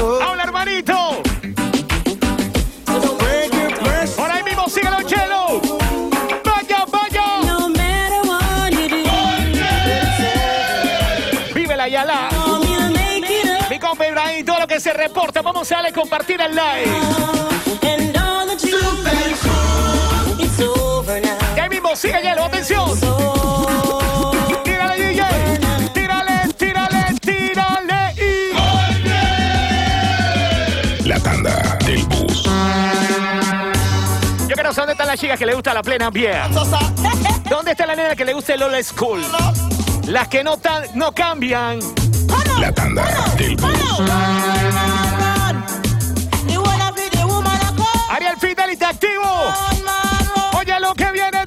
¡Hola, 0.00 0.44
hermanito! 0.44 1.20
Por 4.16 4.30
ahí 4.30 4.42
mismo, 4.44 4.68
síguelo, 4.68 5.02
Chelo. 5.02 5.60
¡Vaya, 6.44 6.84
vaya! 6.92 7.24
Vive 11.52 11.76
la 11.76 11.88
Yala. 11.88 12.28
Mi 13.68 13.80
compa 13.80 14.06
Ibrahim, 14.06 14.44
todo 14.46 14.60
lo 14.60 14.68
que 14.68 14.78
se 14.78 14.92
reporta, 14.92 15.42
vamos 15.42 15.72
a 15.72 15.74
darle 15.76 15.92
compartir 15.92 16.40
al 16.40 16.54
live. 16.54 16.88
Y 21.92 21.96
sigue 21.96 22.20
Hielo, 22.22 22.44
atención. 22.44 22.98
Tírale, 24.64 25.08
DJ. 25.08 25.22
Tírale, 25.92 26.52
tírale, 26.56 27.14
tírale. 27.20 28.14
Y... 28.16 28.52
La 31.08 31.18
tanda 31.20 31.76
del 31.84 32.04
bus. 32.06 32.44
Yo 34.48 34.54
quiero 34.54 34.72
saber 34.72 34.88
dónde 34.88 34.92
están 34.92 35.06
las 35.08 35.18
chicas 35.20 35.38
que 35.38 35.46
le 35.46 35.54
gusta 35.54 35.74
la 35.74 35.82
plena 35.82 36.10
vieja. 36.10 36.48
¿Dónde 37.48 37.72
está 37.72 37.86
la 37.86 37.96
nena 37.96 38.14
que 38.14 38.24
le 38.24 38.34
gusta 38.34 38.54
el 38.54 38.62
old 38.62 38.82
school? 38.84 39.24
Las 40.06 40.28
que 40.28 40.44
no, 40.44 40.56
tan- 40.58 40.84
no 40.94 41.12
cambian. 41.12 41.80
La 42.60 42.72
tanda 42.72 43.04
del 43.36 43.56
bus. 43.56 44.00
Ariel 48.10 48.36
Fidelity 48.38 48.84
activo. 48.84 49.24
Oye 50.58 50.78
lo 50.80 50.92
que 50.94 51.10
viene, 51.12 51.39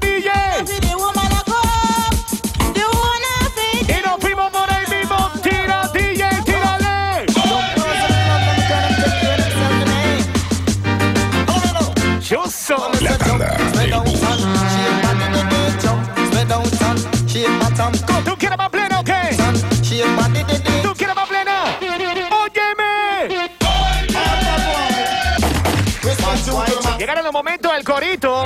Llegaron 27.04 27.26
los 27.26 27.34
momentos 27.34 27.70
del 27.74 27.84
corito. 27.84 28.44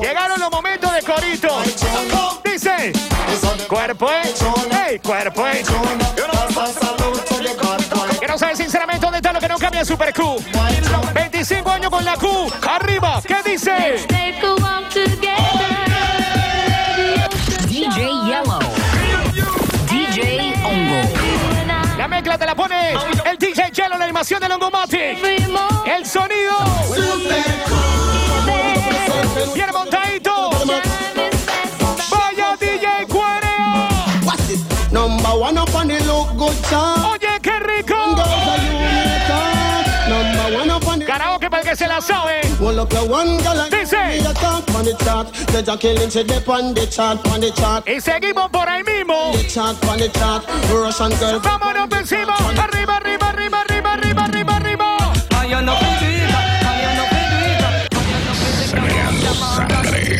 Llegaron 0.00 0.38
los 0.38 0.50
momentos 0.50 0.92
del 0.92 1.02
corito. 1.02 1.62
Dice, 2.44 2.92
cuerpo 3.66 4.10
hey, 4.70 5.00
cuerpo 5.02 5.46
es. 5.46 5.66
Quiero 8.18 8.36
saber 8.36 8.54
sinceramente 8.58 9.00
dónde 9.00 9.16
está 9.16 9.32
lo 9.32 9.40
que 9.40 9.48
no 9.48 9.56
cambia 9.56 9.80
en 9.80 9.86
Super 9.86 10.12
Q. 10.12 10.36
25 11.14 11.70
años 11.70 11.90
con 11.90 12.04
la 12.04 12.16
Q. 12.16 12.52
Arriba, 12.68 13.22
¿qué 13.26 13.36
dice? 13.50 14.06
DJ 17.66 18.10
Yellow. 18.26 18.58
DJ 19.88 20.52
Ongo. 20.62 21.96
La 21.96 22.08
mezcla 22.08 22.36
te 22.36 22.44
la 22.44 22.54
pone 22.54 22.92
el 23.24 23.38
DJ 23.38 23.70
Jello, 23.72 23.96
la 23.96 24.04
animación 24.04 24.38
de 24.38 24.50
Longomatic. 24.50 25.73
El 26.04 26.10
sonido. 26.10 26.52
Bien 29.54 29.70
montadito. 29.72 30.50
Vaya 32.10 32.56
DJ 32.60 33.06
Cuereo. 33.08 33.88
Number 34.90 35.30
one 35.40 35.58
up 35.58 35.74
on 35.74 35.88
the 35.88 35.98
look 36.04 36.36
good 36.36 36.52
chart. 36.68 36.98
Oye, 37.10 37.40
qué 37.40 37.58
rico. 37.58 37.94
Karaoke 41.06 41.48
para 41.48 41.62
el 41.62 41.68
que 41.70 41.76
se 41.76 41.86
la 41.88 42.00
sabe. 42.02 42.42
Dice. 43.70 44.20
Y 47.86 48.00
seguimos 48.02 48.50
por 48.50 48.68
ahí 48.68 48.82
mismo. 48.84 49.32
Vámonos 51.40 51.88
encima. 51.98 52.34
Arriba, 52.58 52.96
arriba, 52.96 53.28
arriba, 53.30 53.60
arriba, 53.62 53.92
arriba, 53.92 54.24
arriba, 54.24 54.56
arriba. 54.56 54.83
Sangre. 59.56 60.18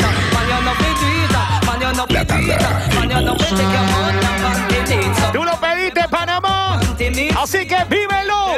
La 2.11 2.25
tanda. 2.25 2.59
Tú 5.33 5.43
lo 5.43 5.53
pediste, 5.59 6.09
Panamá. 6.11 6.79
Así 7.41 7.67
que 7.67 7.77
vívelo. 7.89 8.55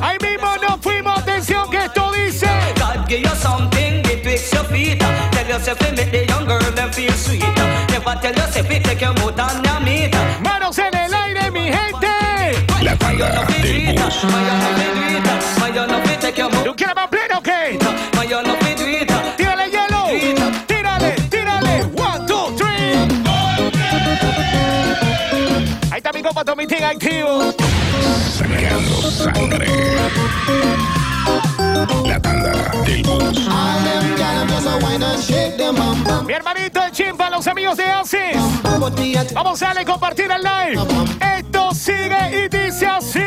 Ahí 0.00 0.16
mismo 0.20 0.56
nos 0.62 0.80
fuimos. 0.80 1.18
Atención 1.18 1.68
que 1.70 1.78
esto 1.84 2.12
dice. 2.12 2.46
God 2.78 3.08
give 3.08 3.22
you 3.22 3.34
something, 3.40 4.02
it 4.04 4.24
wakes 4.24 4.52
your 4.52 4.64
feet. 4.64 5.00
Tell 5.32 5.48
yourself 5.48 5.78
to 5.78 5.92
make 5.92 6.10
the 6.10 6.26
young 6.26 6.46
girl 6.46 6.60
them 6.74 6.92
feel 6.92 7.12
sweet. 7.12 7.42
Never 7.90 8.16
tell 8.20 8.34
yourself 8.34 8.68
take 8.68 9.20
more 9.20 9.32
than 9.32 9.64
your 9.64 9.80
meat. 9.80 10.14
Manos 10.42 10.78
en 10.78 10.94
el 10.94 11.14
aire, 11.14 11.50
mi 11.50 11.70
gente. 11.70 12.11
La 13.22 13.30
tanda 13.30 13.56
del 13.62 13.94
bus. 13.94 14.26
¿Tú 16.64 16.74
quieres 16.74 16.96
más 16.96 17.08
pleno 17.08 17.38
o 17.38 17.42
qué? 17.42 17.78
Tírale 19.36 19.70
hielo. 19.70 20.06
Tírale, 20.66 21.12
tírale. 21.30 21.82
One, 21.96 22.26
two, 22.26 22.52
three. 22.56 22.96
Ahí 25.92 25.98
está 25.98 26.12
mi 26.12 26.20
compa 26.20 26.44
Tommy 26.44 26.66
Ting 26.66 26.82
activo. 26.82 27.54
Saneando 28.36 29.10
sangre. 29.10 29.68
La 32.04 32.20
tanda 32.20 32.52
del 32.84 33.02
bus. 33.04 33.48
Mi 36.26 36.32
hermanito 36.32 36.82
el 36.84 36.90
chimpa, 36.90 37.30
los 37.30 37.46
amigos 37.46 37.76
de 37.76 37.84
Asis. 37.84 38.61
Vamos 39.32 39.62
a 39.62 39.66
darle 39.66 39.84
compartir 39.84 40.28
el 40.28 40.42
live. 40.42 40.82
Esto 41.38 41.72
sigue 41.72 42.18
y 42.32 42.48
dice 42.48 42.84
así. 42.84 43.20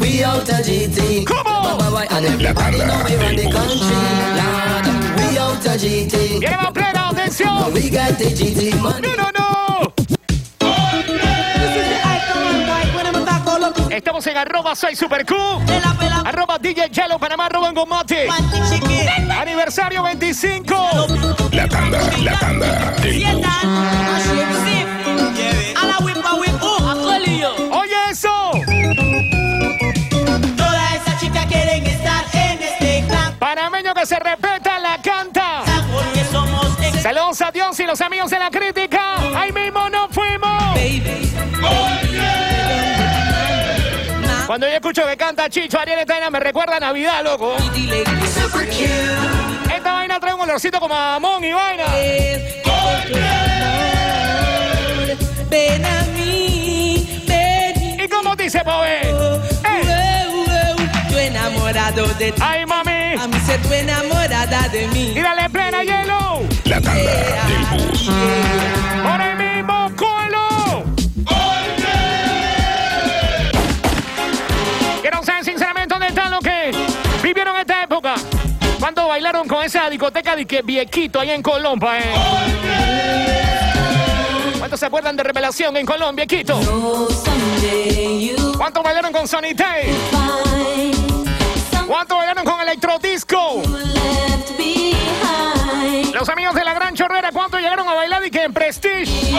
We 0.00 0.24
out 0.24 0.48
a 0.48 0.62
GT. 0.62 1.26
¿Cómo? 1.26 1.76
La 2.10 2.18
everybody 2.20 2.54
tanda 2.54 2.86
know 2.86 3.04
we 3.04 3.16
run 3.16 3.36
the 3.36 3.42
del 3.42 3.52
bus. 3.52 3.60
country. 3.60 3.96
Lord, 4.40 4.86
we 5.18 5.38
out 5.38 5.66
a 5.66 5.76
GT. 5.76 6.38
Viene 6.40 6.56
más 6.56 6.72
plena, 6.72 7.08
atención. 7.10 7.74
We 7.74 7.90
got 7.90 8.16
the 8.16 8.30
GT 8.30 8.80
money. 8.80 9.02
No, 9.02 9.14
no, 9.14 9.30
no. 9.32 9.92
Estamos 13.90 14.26
en 14.26 14.36
arroba 14.38 14.74
soy 14.74 14.96
super 14.96 15.26
Q. 15.26 15.34
Arroba 16.24 16.58
DJ 16.58 16.88
Yellow 16.88 17.18
Panamá, 17.18 17.44
arroba 17.46 17.68
Engomate. 17.68 18.26
Aniversario 19.38 20.02
25. 20.02 20.74
La 21.52 21.68
tanda, 21.68 22.00
la 22.22 22.38
tanda 22.38 22.90
del 23.02 23.44
Saludos 37.04 37.42
a 37.42 37.50
Dios 37.50 37.78
y 37.80 37.84
los 37.84 38.00
amigos 38.00 38.30
de 38.30 38.38
la 38.38 38.50
crítica. 38.50 39.16
Ahí 39.38 39.52
mismo 39.52 39.90
nos 39.90 40.08
fuimos. 40.08 40.74
Cuando 44.46 44.66
yo 44.66 44.72
escucho 44.72 45.06
que 45.06 45.14
canta 45.14 45.50
Chicho 45.50 45.78
Ariel 45.78 45.98
Estaina 45.98 46.30
me 46.30 46.40
recuerda 46.40 46.78
a 46.78 46.80
Navidad, 46.80 47.22
loco. 47.22 47.56
Esta 49.76 49.92
vaina 49.92 50.18
trae 50.18 50.32
un 50.32 50.40
olorcito 50.40 50.80
como 50.80 50.94
a 50.94 51.18
y 51.18 51.52
vaina. 51.52 51.84
Ven 55.50 55.84
a 55.84 56.02
mí, 56.16 57.22
ven. 57.28 58.00
¿Y 58.00 58.08
cómo 58.08 58.34
dice 58.34 58.64
Pavel? 58.64 59.14
enamorado 61.14 62.06
eh. 62.06 62.14
de 62.18 62.32
ti. 62.32 62.42
Ay, 62.42 62.64
mami. 62.64 63.20
A 63.20 63.26
mí 63.28 63.38
se 63.44 63.58
tu 63.58 63.74
enamorada 63.74 64.68
de 64.70 64.88
mí. 64.88 65.12
Y 65.14 65.20
dale 65.20 65.50
plena, 65.50 65.82
hielo. 65.82 66.53
La 66.64 66.80
tanda 66.80 66.92
del 67.46 67.64
bus. 67.66 68.10
Por 69.02 69.20
el 69.20 69.36
mismo 69.36 69.90
cuelo. 69.96 70.84
Quiero 75.02 75.22
saber 75.22 75.44
sinceramente 75.44 75.94
dónde 75.94 76.08
están 76.08 76.30
los 76.30 76.40
que 76.40 76.72
vivieron 77.22 77.56
esta 77.56 77.82
época. 77.82 78.14
Cuando 78.80 79.08
bailaron 79.08 79.46
con 79.46 79.62
esa 79.64 79.88
discoteca 79.90 80.34
de 80.36 80.46
que 80.46 80.62
viequito 80.62 81.20
ahí 81.20 81.30
en 81.30 81.42
Colombia, 81.42 81.98
eh. 81.98 82.14
¿Cuántos 84.58 84.80
se 84.80 84.86
acuerdan 84.86 85.16
de 85.16 85.22
Revelación 85.22 85.76
en 85.76 85.84
Colombia, 85.84 86.26
Quito? 86.26 86.58
¿Cuántos 88.56 88.82
bailaron 88.82 89.12
con 89.12 89.28
Sonny 89.28 89.54
Tay? 89.54 89.90
¿Cuántos 91.86 92.16
bailaron 92.16 92.44
con 92.44 92.60
Electrodisco? 92.62 93.62
Amigos 97.04 97.18
de 97.18 97.20
la 97.20 97.20
Gran 97.20 97.20
Chorrera, 97.22 97.30
¿cuántos 97.32 97.60
llegaron 97.60 97.88
a 97.88 97.94
bailar 97.94 98.24
y 98.24 98.30
que 98.30 98.42
en 98.44 98.52
Prestige? 98.52 99.32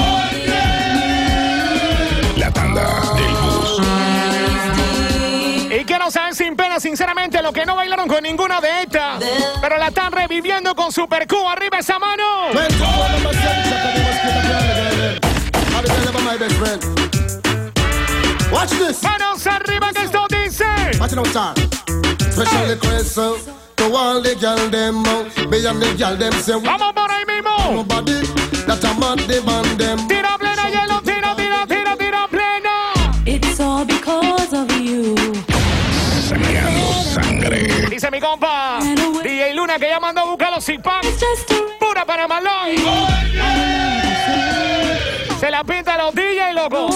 La 2.37 2.51
tanda 2.51 2.83
del 3.15 3.31
bus. 3.31 3.81
Y 5.71 5.85
quiero 5.85 6.11
saber 6.11 6.35
sin 6.35 6.55
pena, 6.55 6.79
sinceramente, 6.79 7.41
lo 7.41 7.51
que 7.51 7.65
no 7.65 7.75
bailaron 7.75 8.07
con 8.07 8.23
ninguna 8.23 8.61
de 8.61 8.83
estas, 8.83 9.23
pero 9.61 9.77
la 9.77 9.87
están 9.87 10.11
reviviendo 10.11 10.75
con 10.75 10.91
Super 10.91 11.27
Q. 11.27 11.35
¡Arriba 11.47 11.79
esa 11.79 11.99
mano! 11.99 12.51
Watch 18.51 18.69
this. 18.69 19.03
¡Manos 19.03 19.47
arriba 19.47 19.91
que 19.91 20.03
esto 20.03 20.27
dice! 20.29 20.65
Watch 23.77 23.83
it 23.83 23.83
out, 23.83 23.83
sir. 23.83 23.83
Special 23.83 23.83
request 23.83 23.83
to 23.83 23.95
all 23.95 24.21
the 24.21 24.35
girl 24.35 24.69
them 24.69 25.05
out. 25.05 25.49
Me 25.49 25.65
and 25.65 25.81
the 25.81 25.95
girl 25.97 26.15
them 26.17 26.33
say 26.33 26.59
¡Vamos 26.59 26.93
por 26.93 27.11
ahí 27.11 27.25
mismo! 27.25 27.73
nobody 27.73 28.21
that 28.65 28.83
a 28.83 28.93
man 29.45 29.77
them. 29.77 30.07
¡Tira 30.07 30.37
plena, 30.37 30.69
hielo! 30.69 31.01
¡Tira, 31.01 31.35
tira, 31.35 31.65
tira, 31.67 31.95
tira 31.97 32.27
plena! 32.27 33.13
It's 33.25 33.59
all 33.59 33.85
because 33.85 34.53
of 34.53 34.71
you. 34.71 35.15
Sacando 36.27 37.03
sangre. 37.13 37.89
Dice 37.89 38.09
mi 38.11 38.19
compa, 38.19 38.79
DJ 39.23 39.53
Luna 39.55 39.77
que 39.77 39.89
ya 39.89 39.99
mandó 39.99 40.21
a 40.21 40.25
buscar 40.25 40.51
los 40.51 40.67
a 40.67 40.73
Pura 41.79 42.05
para 42.05 42.27
Malón. 42.27 42.75
Se 45.39 45.51
la 45.51 45.63
pinta 45.63 45.97
los 45.97 46.13
DJ, 46.15 46.53
loco. 46.53 46.89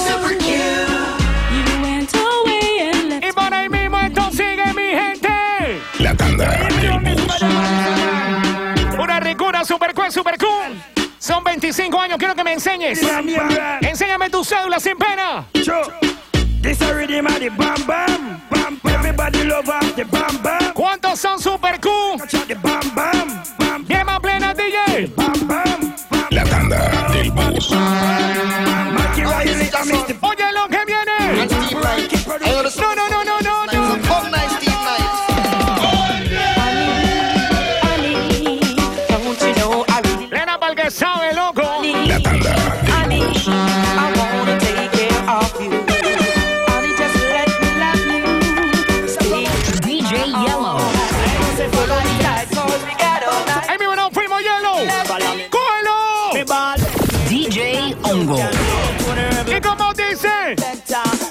you 1.52 1.82
went 1.82 2.14
away 2.14 2.90
and 2.92 3.10
left 3.10 3.26
Y 3.26 3.32
por 3.32 3.54
ahí 3.54 3.70
mismo 3.70 4.00
esto 4.00 4.32
sigue, 4.32 4.74
mi 4.76 4.90
gente. 4.98 5.30
La 6.00 6.16
tanda. 6.16 6.69
Una 9.00 9.20
ricura, 9.20 9.64
super 9.66 9.94
cool, 9.94 10.12
super 10.12 10.38
cool. 10.38 10.82
Son 11.20 11.44
25 11.44 12.00
años, 12.00 12.18
quiero 12.18 12.36
que 12.36 12.44
me 12.44 12.54
enseñes. 12.54 13.00
Enséñame 13.82 14.30
tu 14.30 14.44
cédula 14.44 14.80
sin 14.80 14.98
pena. 14.98 15.46
This 16.62 16.82
a 16.82 16.94
rhythm 16.94 17.26
of 17.26 17.40
the 17.40 17.50
bam 17.50 17.76
bam 17.88 18.42
bam. 18.50 18.80
Everybody 18.94 19.46
love 19.46 19.70
off 19.70 19.96
the 19.96 20.04
bam 20.04 20.38
bam. 20.44 20.74
¿Cuántos 20.74 21.18
son 21.20 21.40
super 21.40 21.80
cool? 21.80 22.18
Touch 22.20 22.34
out 22.36 22.48
the 22.48 22.56
bam 22.56 22.82
bam 22.94 23.44
bam 23.58 23.86
Llama 23.88 24.20
plena, 24.20 24.54
DJ. 24.54 25.08
bam 25.16 25.32
bam 25.48 25.96
bam. 26.10 26.30
La 26.32 26.44
tanda 26.44 27.08
del 27.14 27.32
bus. 27.32 27.70
Que 40.90 40.96
sabe, 40.96 41.34
loco. 41.34 41.62
La 42.08 42.20
tanda 42.20 42.56
DJ 49.86 50.26
Yellow. 50.26 50.78
all 53.28 53.46
night. 53.46 53.70
Ahí 53.70 53.78
mismo 53.78 53.96
nos 53.96 54.12
fuimos, 54.12 54.42
hielo. 54.42 54.74
¡Cógelo! 55.50 56.76
DJ 57.30 57.96
Ongo. 58.04 58.40
¿Y 59.48 59.62
cómo 59.62 59.94
dice? 59.94 60.56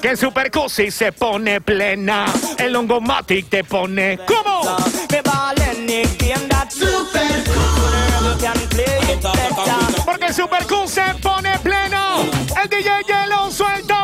Que 0.01 0.15
Super 0.15 0.51
si 0.69 0.91
se 0.91 1.11
pone 1.11 1.59
plena. 1.59 2.25
El 2.57 2.75
Ongomatic 2.75 3.49
te 3.49 3.63
pone. 3.63 4.19
¿Cómo? 4.25 4.77
Better. 9.21 10.01
Porque 10.05 10.33
Super 10.33 10.65
Q 10.65 10.87
se 10.87 11.01
pone 11.21 11.57
plena. 11.59 12.17
El 12.61 12.69
DJ 12.69 12.89
Yellow 13.07 13.51
suelta. 13.51 13.99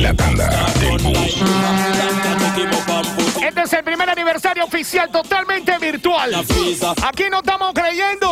La 0.00 0.14
tanda 0.14 0.48
bus. 3.16 3.36
Este 3.42 3.62
es 3.62 3.72
el 3.72 3.84
primer 3.84 4.08
aniversario 4.08 4.64
oficial 4.64 5.10
totalmente 5.10 5.76
virtual. 5.78 6.34
Aquí 7.02 7.24
no 7.30 7.38
estamos 7.38 7.72
creyendo. 7.74 8.30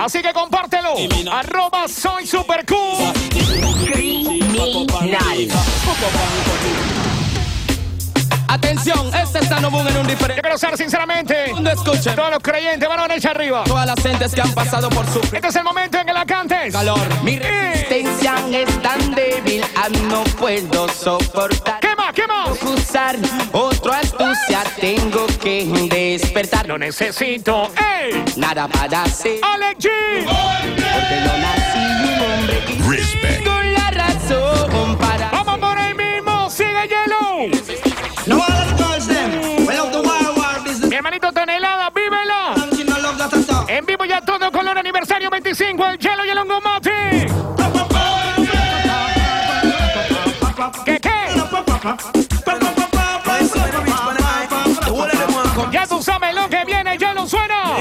Así 0.00 0.22
que 0.22 0.32
compártelo. 0.32 0.94
Arroba 1.30 1.86
soy 1.88 2.26
Super 2.26 2.64
Q. 2.64 2.74
Criminal. 3.92 5.48
Atención, 8.52 9.10
este 9.14 9.38
está 9.38 9.60
no 9.60 9.70
boom 9.70 9.88
en 9.88 9.96
un 9.96 10.02
Yo 10.02 10.08
diferente 10.10 10.42
quiero 10.42 10.58
ser 10.58 10.76
sinceramente. 10.76 11.52
mundo. 11.54 11.70
Escuchen. 11.70 12.14
Todos 12.14 12.30
los 12.32 12.40
creyentes 12.42 12.86
van 12.86 13.00
a 13.00 13.08
derecha 13.08 13.30
arriba. 13.30 13.64
Todas 13.64 13.86
las 13.86 14.00
gentes 14.02 14.34
que 14.34 14.42
han 14.42 14.52
pasado 14.52 14.90
por 14.90 15.06
su 15.06 15.20
Este 15.20 15.46
es 15.48 15.56
el 15.56 15.64
momento 15.64 15.98
en 15.98 16.06
que 16.06 16.12
la 16.12 16.26
cantes. 16.26 16.72
calor. 16.72 16.98
Mi 17.22 17.38
resistencia 17.38 18.34
es 18.52 18.82
tan 18.82 19.14
débil, 19.14 19.64
ah, 19.76 19.88
no 20.08 20.22
puedo 20.38 20.86
soportar. 20.90 21.80
¿Qué 21.80 21.96
más? 21.96 22.12
¿Qué 22.12 22.26
más? 22.26 22.62
Usar 22.62 23.16
otra 23.52 24.00
astucia, 24.00 24.62
tengo 24.78 25.26
que 25.42 25.64
despertar. 25.90 26.66
Lo 26.66 26.76
necesito. 26.76 27.70
¡Ey! 27.78 28.22
Nada 28.36 28.68
para 28.68 29.04
hacer, 29.04 29.40
Alex 29.42 29.78
G. 29.86 29.88
porque 30.24 31.20
no 31.24 31.38
nací 31.38 31.78
un 32.04 32.32
hombre 32.32 32.64
y 32.68 32.82
Respect. 32.82 33.44
tengo 33.44 33.60
la 33.62 33.90
razón 33.92 34.98
para. 34.98 35.30
Vamos 35.30 35.58
por 35.58 35.78
ahí 35.78 35.94
mismo. 35.94 36.50
Sigue 36.50 36.88
Yellow. 36.88 37.50
Ya 44.42 44.50
con 44.50 44.66
el 44.66 44.76
aniversario 44.76 45.30
25. 45.30 45.86
El 45.86 45.98
Yellow 45.98 46.24
y 46.24 46.30
el 46.30 46.38
Ongomati. 46.38 46.90
¿Qué 50.84 50.98
qué? 51.00 51.10
Ya 55.70 55.86
tú 55.86 56.02
sabes 56.02 56.34
lo 56.34 56.48
que 56.48 56.64
viene. 56.66 56.98
Yellow 56.98 57.26
suena. 57.26 57.76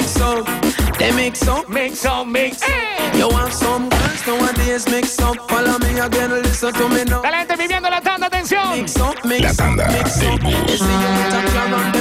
They 0.98 1.12
mix 1.14 1.48
up. 1.48 1.68
Mix 1.68 2.06
on 2.06 2.32
mix. 2.32 2.62
¡Ey! 2.62 3.20
You 3.20 3.28
want 3.30 3.52
some 3.54 3.90
girls 3.90 4.28
nowadays 4.28 4.88
mix 4.88 5.20
up. 5.20 5.38
Follow 5.50 5.80
me 5.80 6.00
again, 6.00 6.32
listen 6.44 6.74
to 6.74 6.90
me 6.90 7.04
now. 7.06 7.24
La 7.24 7.40
gente 7.40 7.56
viviendo 7.56 7.90
la 7.90 8.02
tanda. 8.02 8.28
Atención. 8.28 8.78
Mix 8.78 8.96
up, 8.98 9.16
mix 9.26 9.60
up, 9.60 9.78
mix 9.78 10.22
up. 10.22 12.01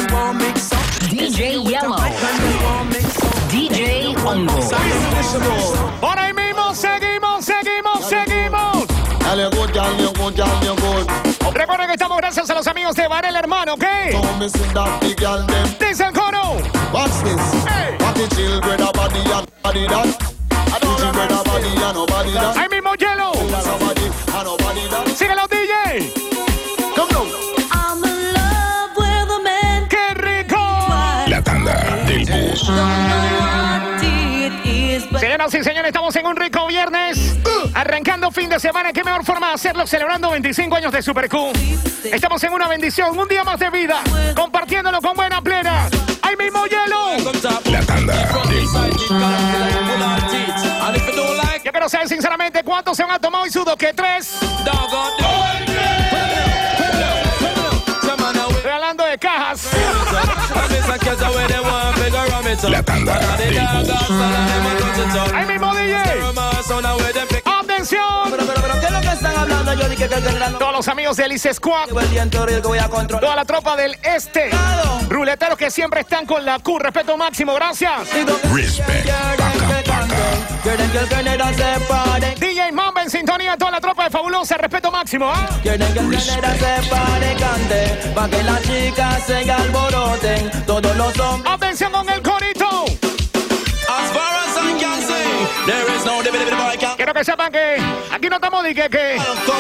Por 6.01 6.19
ahí 6.19 6.33
mismo 6.33 6.75
seguimos, 6.75 7.45
seguimos, 7.45 8.05
seguimos. 8.05 8.87
Good, 9.31 10.17
good, 10.17 10.81
good. 10.81 11.55
Recuerden 11.55 11.87
que 11.87 11.93
estamos 11.93 12.17
gracias 12.17 12.51
a 12.51 12.55
los 12.55 12.67
amigos 12.67 12.97
de 12.97 13.07
Varela 13.07 13.39
Hermano, 13.39 13.75
¿ok? 13.75 13.85
Dice 15.79 16.05
el 16.05 16.13
coro. 16.13 16.57
What's 16.93 17.23
this? 17.23 17.65
Hey. 17.69 17.97
What 18.01 18.15
the 18.15 18.27
children 18.35 18.81
a 18.81 18.93
body 18.93 19.21
and 19.31 19.47
body 19.63 19.87
that? 19.87 20.40
señoras 35.49 35.67
señores, 35.69 35.89
estamos 35.89 36.15
en 36.17 36.27
un 36.27 36.37
rico 36.37 36.67
viernes. 36.67 37.37
Arrancando 37.73 38.31
fin 38.31 38.51
de 38.51 38.61
semana, 38.61 38.93
qué 38.93 39.03
mejor 39.03 39.25
forma 39.25 39.49
de 39.49 39.55
hacerlo 39.55 39.87
celebrando 39.87 40.31
25 40.31 40.77
años 40.77 40.93
de 40.93 41.01
Super 41.01 41.31
Q. 41.31 41.53
Estamos 42.05 42.45
en 42.45 42.53
una 42.53 42.69
bendición, 42.69 43.19
un 43.19 43.27
día 43.27 43.43
más 43.43 43.59
de 43.59 43.71
vida, 43.71 44.03
compartiéndolo 44.37 45.01
con 45.01 45.15
buena 45.17 45.41
plena. 45.41 45.89
¡Ay, 46.21 46.37
mismo 46.37 46.67
hielo! 46.67 47.33
La 47.71 47.81
tanda. 47.81 48.29
Yo 51.65 51.73
quiero 51.73 51.89
saber 51.89 52.09
sinceramente 52.09 52.63
cuántos 52.63 52.99
se 52.99 53.05
van 53.05 53.13
a 53.13 53.19
tomar 53.19 53.43
hoy 53.43 53.51
que 53.79 53.95
tres. 53.95 54.39
Hablando 58.71 59.05
de 59.05 59.19
cajas. 59.19 59.71
La 62.69 62.83
tanda 62.83 63.19
del 63.39 63.55
bus. 63.55 64.11
¡Ahí 65.33 65.47
mismo, 65.47 65.75
DJ! 65.75 67.50
¡Atención! 67.81 68.31
¿Qué 68.79 68.87
es 68.87 68.93
lo 68.93 69.01
que 69.01 69.07
están 69.07 69.37
hablando? 69.39 69.73
Yo 69.73 69.89
dije 69.89 70.07
que 70.07 70.15
el 70.15 70.23
general 70.23 70.53
no 70.53 70.59
Todos 70.59 70.73
los 70.73 70.89
amigos 70.89 71.17
del 71.17 71.31
Alice 71.31 71.55
Squad, 71.55 71.89
el 71.99 72.09
viento 72.09 72.45
río 72.45 72.61
que 72.61 72.69
voy 72.69 72.79
a 72.79 72.91
controlar. 72.91 73.23
toda 73.23 73.37
la 73.37 73.45
tropa 73.47 73.75
del 73.75 73.97
este, 74.03 74.51
ruleteros 75.09 75.57
que 75.57 75.71
siempre 75.71 76.01
están 76.01 76.27
con 76.27 76.45
la 76.45 76.59
Q, 76.59 76.79
respeto 76.79 77.17
máximo, 77.17 77.55
gracias. 77.55 78.03
Respect. 78.53 79.09
Paca, 79.09 80.13
paca. 81.89 82.35
DJ 82.39 82.71
Mamba 82.73 83.03
en 83.03 83.09
sintonía, 83.09 83.57
toda 83.57 83.71
la 83.71 83.81
tropa 83.81 84.05
de 84.05 84.11
Fabulosa, 84.11 84.59
respeto 84.59 84.91
máximo, 84.91 85.33
¿ah? 85.35 85.49
Quieren 85.63 85.91
que 85.95 86.01
el 86.01 86.21
general 86.21 86.59
se 86.59 86.91
pare, 86.91 87.37
cante. 87.37 88.13
Pa' 88.15 88.29
que 88.29 88.43
las 88.43 88.63
chicas 88.63 89.27
se 89.27 89.51
alboroten. 89.51 90.51
Todos 90.67 90.95
los 90.97 91.19
hombres. 91.19 91.55
Atención 91.55 91.93
con 91.93 92.07
el 92.11 92.21
corito. 92.21 92.85
As 93.89 94.13
far 94.13 94.35
as 94.45 94.57
I 94.59 94.79
can 94.79 95.01
see, 95.01 95.47
there 95.67 95.97
is 95.97 96.05
no 96.05 96.21
que 97.21 97.25
sepan 97.25 97.53
que 97.53 97.77
aquí 98.11 98.31
no 98.31 98.37
estamos 98.37 98.63
de 98.63 98.75
que, 98.75 98.89
que, 98.89 98.99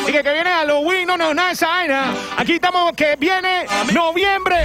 de 0.07 0.13
que, 0.13 0.23
que 0.23 0.33
viene 0.33 0.49
Halloween, 0.49 1.07
no, 1.07 1.19
no, 1.19 1.35
nada 1.35 1.49
de 1.49 1.53
esa 1.53 1.69
vaina. 1.69 2.15
Aquí 2.39 2.55
estamos 2.55 2.93
que 2.97 3.17
viene 3.17 3.67
noviembre. 3.93 4.65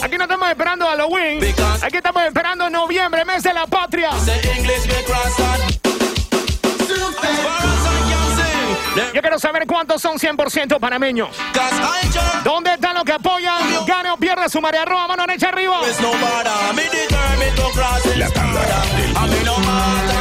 Aquí 0.00 0.16
no 0.16 0.22
estamos 0.22 0.48
esperando 0.48 0.86
Halloween. 0.86 1.40
Aquí 1.82 1.96
estamos 1.96 2.22
esperando 2.22 2.70
noviembre, 2.70 3.24
mes 3.24 3.42
de 3.42 3.52
la 3.52 3.66
patria. 3.66 4.10
Yo 9.14 9.20
quiero 9.20 9.38
saber 9.40 9.66
cuántos 9.66 10.00
son 10.02 10.18
100% 10.18 10.78
panameños. 10.78 11.30
¿Dónde 12.44 12.74
están 12.74 12.94
los 12.94 13.04
que 13.04 13.12
apoyan? 13.12 13.84
Gane 13.86 14.12
o 14.12 14.16
pierde 14.16 14.48
su 14.48 14.60
marea 14.60 14.84
roja, 14.84 15.08
mano 15.08 15.24
derecha 15.26 15.48
arriba. 15.48 15.80
La 18.16 18.30
tanda 18.30 18.60
del 18.60 20.11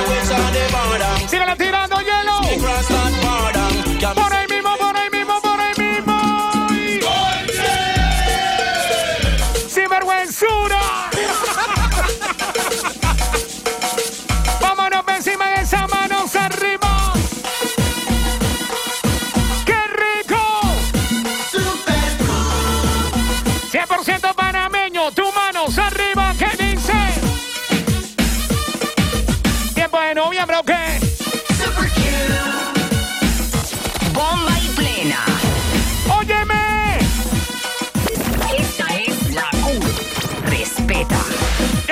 Síguela 1.42 1.56
tirando 1.56 1.98
hielo. 2.02 3.21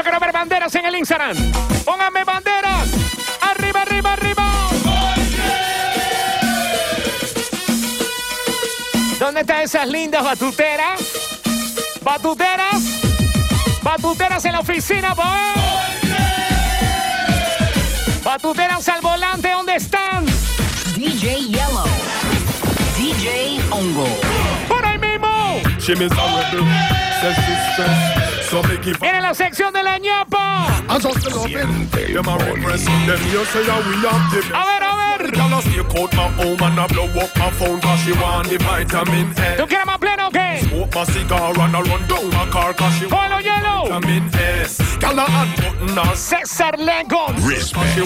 Quiero 0.09 0.25
ver 0.25 0.33
banderas 0.33 0.73
en 0.73 0.85
el 0.87 0.95
Instagram. 0.95 1.37
Pónganme 1.85 2.23
banderas. 2.23 2.89
Arriba, 3.41 3.83
arriba, 3.83 4.13
arriba. 4.13 4.51
¿Dónde 9.19 9.41
están 9.41 9.61
esas 9.61 9.87
lindas 9.87 10.23
batuteras? 10.23 10.99
Batuteras. 12.01 12.81
Batuteras 13.83 14.43
en 14.45 14.53
la 14.53 14.61
oficina, 14.61 15.13
pues. 15.13 15.27
Batuteras 18.23 18.89
al 18.89 19.01
volante, 19.01 19.51
¿dónde 19.51 19.75
están? 19.75 20.25
DJ 20.95 21.49
Yellow. 21.49 21.85
DJ 22.97 23.61
Ongo. 23.69 24.07
Por 24.67 24.83
ahí 24.83 24.97
mismo. 24.97 25.61
So 28.49 28.63
make 28.63 28.87
it 28.89 28.97
¡En 29.03 29.21
la 29.21 29.33
sección 29.35 29.71
de 29.71 29.83
la 29.83 29.99
ñapa! 29.99 30.65
Siente 31.45 32.11
A 34.55 34.65
ver, 34.65 34.83
a 34.83 34.95
ver. 34.95 35.31
¿Tú 39.57 39.67
quieres 39.67 39.85
más 39.85 39.97
pleno 39.99 40.27
o 40.27 40.31
qué? 40.31 40.61
Smoke 40.63 40.95
my 40.95 41.05
cigar 41.05 41.59
and 41.59 41.75
I 41.75 41.81
yellow. 43.43 43.87
César 46.15 46.79
Lengon. 46.79 47.35
Cause 47.35 47.93
she 47.93 48.01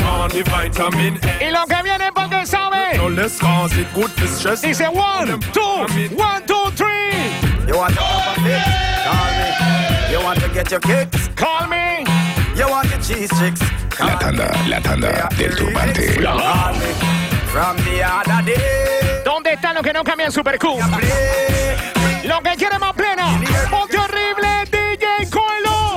lo 1.53 1.65
que 1.67 1.83
viene 1.83 2.11
porque 2.13 2.45
sabe. 2.45 2.97
No 2.97 3.07
less 3.09 3.39
cause 3.39 3.73
it 3.77 3.87
good 3.93 4.09
for 4.11 4.27
stress. 4.27 4.61
Dice 4.61 4.89
one, 4.89 5.39
two, 5.53 5.87
one, 6.17 6.45
two, 6.45 6.69
three. 6.75 7.31
Want 10.23 10.39
to 10.39 10.47
get 10.49 10.71
your 10.71 10.79
kicks? 10.79 11.27
Call 11.35 11.67
me. 11.67 12.05
You 12.55 12.69
want 12.69 12.89
the 12.89 12.97
cheese 12.97 13.29
chicks? 13.37 13.61
La 13.99 14.17
tanda, 14.17 14.49
la 14.67 14.79
tanda 14.79 15.29
del 15.37 15.55
turbante. 15.55 16.15
Call. 16.23 16.75
From 17.51 17.77
the 17.83 18.03
other 18.03 18.43
day. 18.45 19.21
¿Dónde 19.25 19.53
están 19.53 19.75
los 19.75 19.83
que 19.83 19.93
no 19.93 20.03
cambian 20.03 20.31
Super 20.31 20.57
Q? 20.57 20.79
Play. 20.97 22.27
Lo 22.27 22.41
que 22.41 22.55
quiere 22.55 22.79
más 22.79 22.93
plena. 22.93 23.39
Ponte 23.69 23.97
horrible, 23.97 24.65
DJ 24.71 25.29
Coelho. 25.29 25.95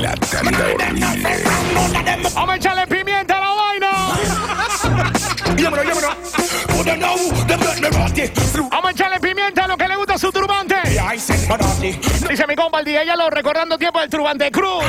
La 0.00 0.14
tanda 0.14 0.64
horrible. 0.74 1.42
Vamos 2.34 2.50
a 2.50 2.56
echarle 2.56 2.86
pimienta. 2.86 3.09
Vamos 8.70 8.88
a 8.88 8.90
echarle 8.90 9.20
pimienta 9.20 9.64
a 9.64 9.68
lo 9.68 9.76
que 9.76 9.88
le 9.88 9.96
gusta 9.96 10.14
a 10.14 10.18
su 10.18 10.32
turbante. 10.32 10.76
Dice 12.28 12.46
mi 12.46 12.54
compa 12.56 12.80
el 12.80 12.84
día, 12.86 13.04
ya 13.04 13.16
lo 13.16 13.28
recordando 13.28 13.76
tiempo 13.76 14.00
del 14.00 14.08
turbante 14.08 14.50
cruz. 14.50 14.84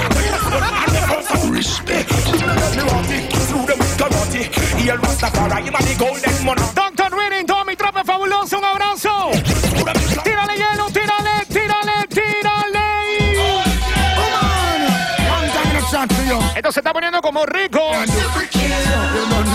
Doctor 6.74 7.12
Reading, 7.12 7.46
todo 7.46 7.66
mi 7.66 7.76
tropa 7.76 8.04
fabuloso, 8.04 8.58
un 8.58 8.66
abrazo. 8.66 9.32
Tírale 10.24 10.56
hielo, 10.56 10.86
tírale, 10.92 11.46
tírale, 11.48 12.08
tírale. 12.08 12.80
Esto 16.56 16.72
se 16.72 16.80
está 16.80 16.94
poniendo 16.94 17.22
como 17.22 17.46
rico. 17.46 17.92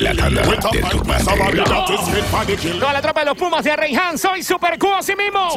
La 0.00 0.14
tanda 0.14 0.42
del 0.42 0.84
turbante. 0.90 1.26
Toda 2.78 2.92
la 2.92 3.02
tropa 3.02 3.20
de 3.20 3.26
los 3.26 3.36
Pumas 3.36 3.64
de 3.64 3.74
Reyhan, 3.76 4.16
soy 4.16 4.42
Super 4.42 4.78
Q, 4.78 4.94
así 4.94 5.14
mismo. 5.16 5.50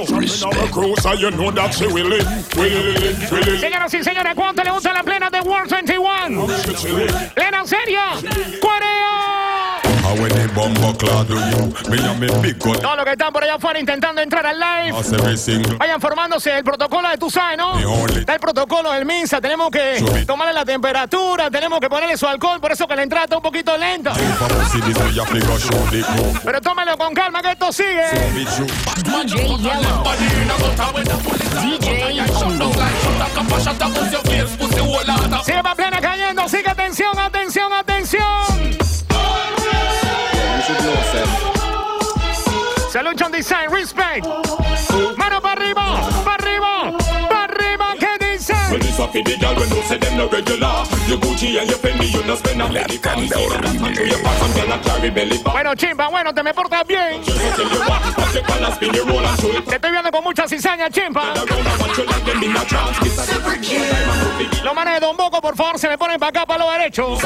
Señoras 3.59 3.93
y 3.93 4.03
señores, 4.03 4.33
¿cuánto 4.35 4.63
le 4.63 4.71
gusta 4.71 4.93
la 4.93 5.03
plena 5.03 5.29
de 5.29 5.41
World 5.41 5.69
21? 5.69 6.47
Plena 7.35 7.59
en 7.59 7.67
serio. 7.67 8.01
40. 8.61 8.98
Todos 12.81 12.95
los 12.97 13.05
que 13.05 13.11
están 13.11 13.31
por 13.33 13.43
allá 13.43 13.55
afuera 13.55 13.79
intentando 13.79 14.21
entrar 14.21 14.45
al 14.45 14.59
live. 14.59 14.97
Vayan 15.77 16.01
formándose 16.01 16.57
el 16.57 16.63
protocolo 16.63 17.09
de 17.09 17.17
tu 17.17 17.29
sabes, 17.29 17.57
¿no? 17.57 17.77
Está 18.19 18.33
el 18.33 18.39
protocolo 18.39 18.91
del 18.91 19.05
Minsa. 19.05 19.39
Tenemos 19.39 19.69
que 19.71 20.03
tomarle 20.25 20.53
la 20.53 20.65
temperatura, 20.65 21.49
tenemos 21.49 21.79
que 21.79 21.89
ponerle 21.89 22.17
su 22.17 22.27
alcohol. 22.27 22.59
Por 22.59 22.71
eso 22.71 22.87
que 22.87 22.95
la 22.95 23.03
entrada 23.03 23.25
está 23.25 23.37
un 23.37 23.43
poquito 23.43 23.77
lenta. 23.77 24.13
Pero 26.43 26.61
tómalo 26.61 26.97
con 26.97 27.13
calma 27.13 27.41
que 27.41 27.51
esto 27.51 27.71
sigue. 27.71 28.09
Plena 35.75 36.01
cayendo, 36.01 36.49
sigue 36.49 36.69
atención, 36.69 37.17
atención, 37.17 37.71
atención. 37.73 38.78
Solution 42.91 43.31
Design, 43.31 43.69
respect. 43.71 44.25
Mano 45.15 45.41
para 45.41 45.61
arriba, 45.61 46.09
para 46.25 46.43
arriba, 46.43 46.91
para 47.29 47.43
arriba, 47.43 47.93
¿qué 47.99 48.17
dice? 48.33 48.53
Well, 48.71 48.79
this 48.79 48.99
up 48.99 49.11
the 49.11 49.21
girl 49.21 49.55
when 49.55 49.69
you 49.69 49.81
say 49.83 49.97
them 49.97 50.17
no 50.17 50.27
regular. 50.27 50.85
You 51.07 51.17
Gucci 51.17 51.59
and 51.59 51.69
you 51.69 51.75
Fendi, 51.77 52.11
you 52.11 52.23
no 52.25 52.35
spend 52.35 52.61
a. 52.61 52.69
Bueno, 55.51 55.75
chimba, 55.75 56.07
bueno, 56.07 56.33
te 56.33 56.43
me 56.43 56.53
portas 56.53 56.85
bien. 56.87 57.21
Te 57.23 57.31
estoy 59.75 59.91
viendo 59.91 60.11
con 60.11 60.23
mucha 60.23 60.47
cizaña, 60.47 60.89
chimba. 60.89 61.33
Los 64.63 64.75
manes 64.75 64.93
de 64.95 64.99
Don 64.99 65.15
Boco, 65.15 65.41
por 65.41 65.55
favor, 65.55 65.79
se 65.79 65.87
me 65.87 65.97
ponen 65.97 66.19
para 66.19 66.29
acá, 66.29 66.45
para 66.45 66.65
lo 66.65 66.71
derecho. 66.71 67.17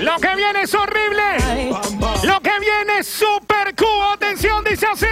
Lo 0.00 0.16
que 0.16 0.36
viene 0.36 0.62
es 0.62 0.74
horrible. 0.74 1.70
Lo 2.24 2.40
que 2.40 2.52
viene 2.60 2.98
es 3.00 3.06
super 3.06 3.74
cool. 3.76 4.12
Atención, 4.14 4.64
dice 4.64 4.86
así. 4.92 5.06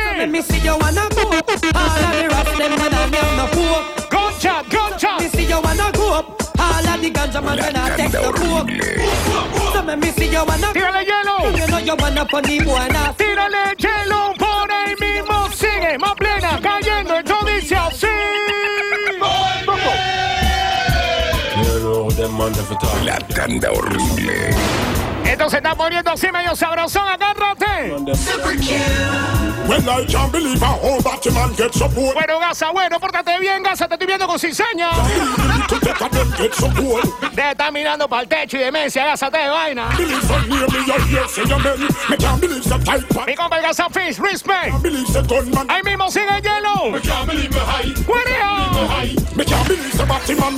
Concha, 4.11 4.63
concha. 4.71 5.19
Tírale 10.73 11.05
hielo. 11.05 11.37
Tírale 13.17 13.75
hielo 13.79 14.33
por 14.39 14.71
ahí 14.73 14.95
mismo. 15.01 15.49
Sigue, 15.53 15.99
más 15.99 16.15
plena, 16.15 16.61
cayendo. 16.63 17.19
Esto 17.19 17.39
dice 17.47 17.77
así. 17.77 18.07
La 23.05 23.19
tanda 23.19 23.71
horrible. 23.71 24.98
Esto 25.29 25.51
se 25.51 25.59
está 25.59 25.75
poniendo 25.75 26.11
así 26.11 26.33
medio 26.33 26.57
sabrosón. 26.57 27.07
Agárrate. 27.07 27.95
Bueno, 32.15 32.39
Gaza, 32.41 32.71
bueno, 32.71 32.99
pórtate 32.99 33.39
bien, 33.39 33.63
Gaza. 33.63 33.87
Te 33.87 33.95
estoy 33.95 34.07
viendo 34.07 34.27
con 34.27 34.39
cizaña. 34.39 34.91
To 35.69 35.79
get 35.81 36.01
a 36.01 36.09
them 36.09 36.33
get 36.33 36.55
support. 36.55 37.05
Deja 37.33 37.45
de 37.45 37.51
estar 37.51 37.71
mirando 37.71 38.09
para 38.09 38.23
el 38.23 38.29
techo 38.29 38.57
y 38.57 38.61
demencia. 38.61 39.05
Gázate 39.05 39.37
de 39.37 39.49
vaina. 39.51 39.91
Mi 43.27 43.35
compa 43.35 43.57
el 43.59 43.63
Gaza 43.63 43.89
Fish, 43.91 44.19
respect. 44.19 44.75
Ahí 45.69 45.83
mismo 45.85 46.11
sigue 46.11 46.41
hielo. 46.41 46.99
The 49.99 50.05
batty 50.07 50.35
man 50.37 50.55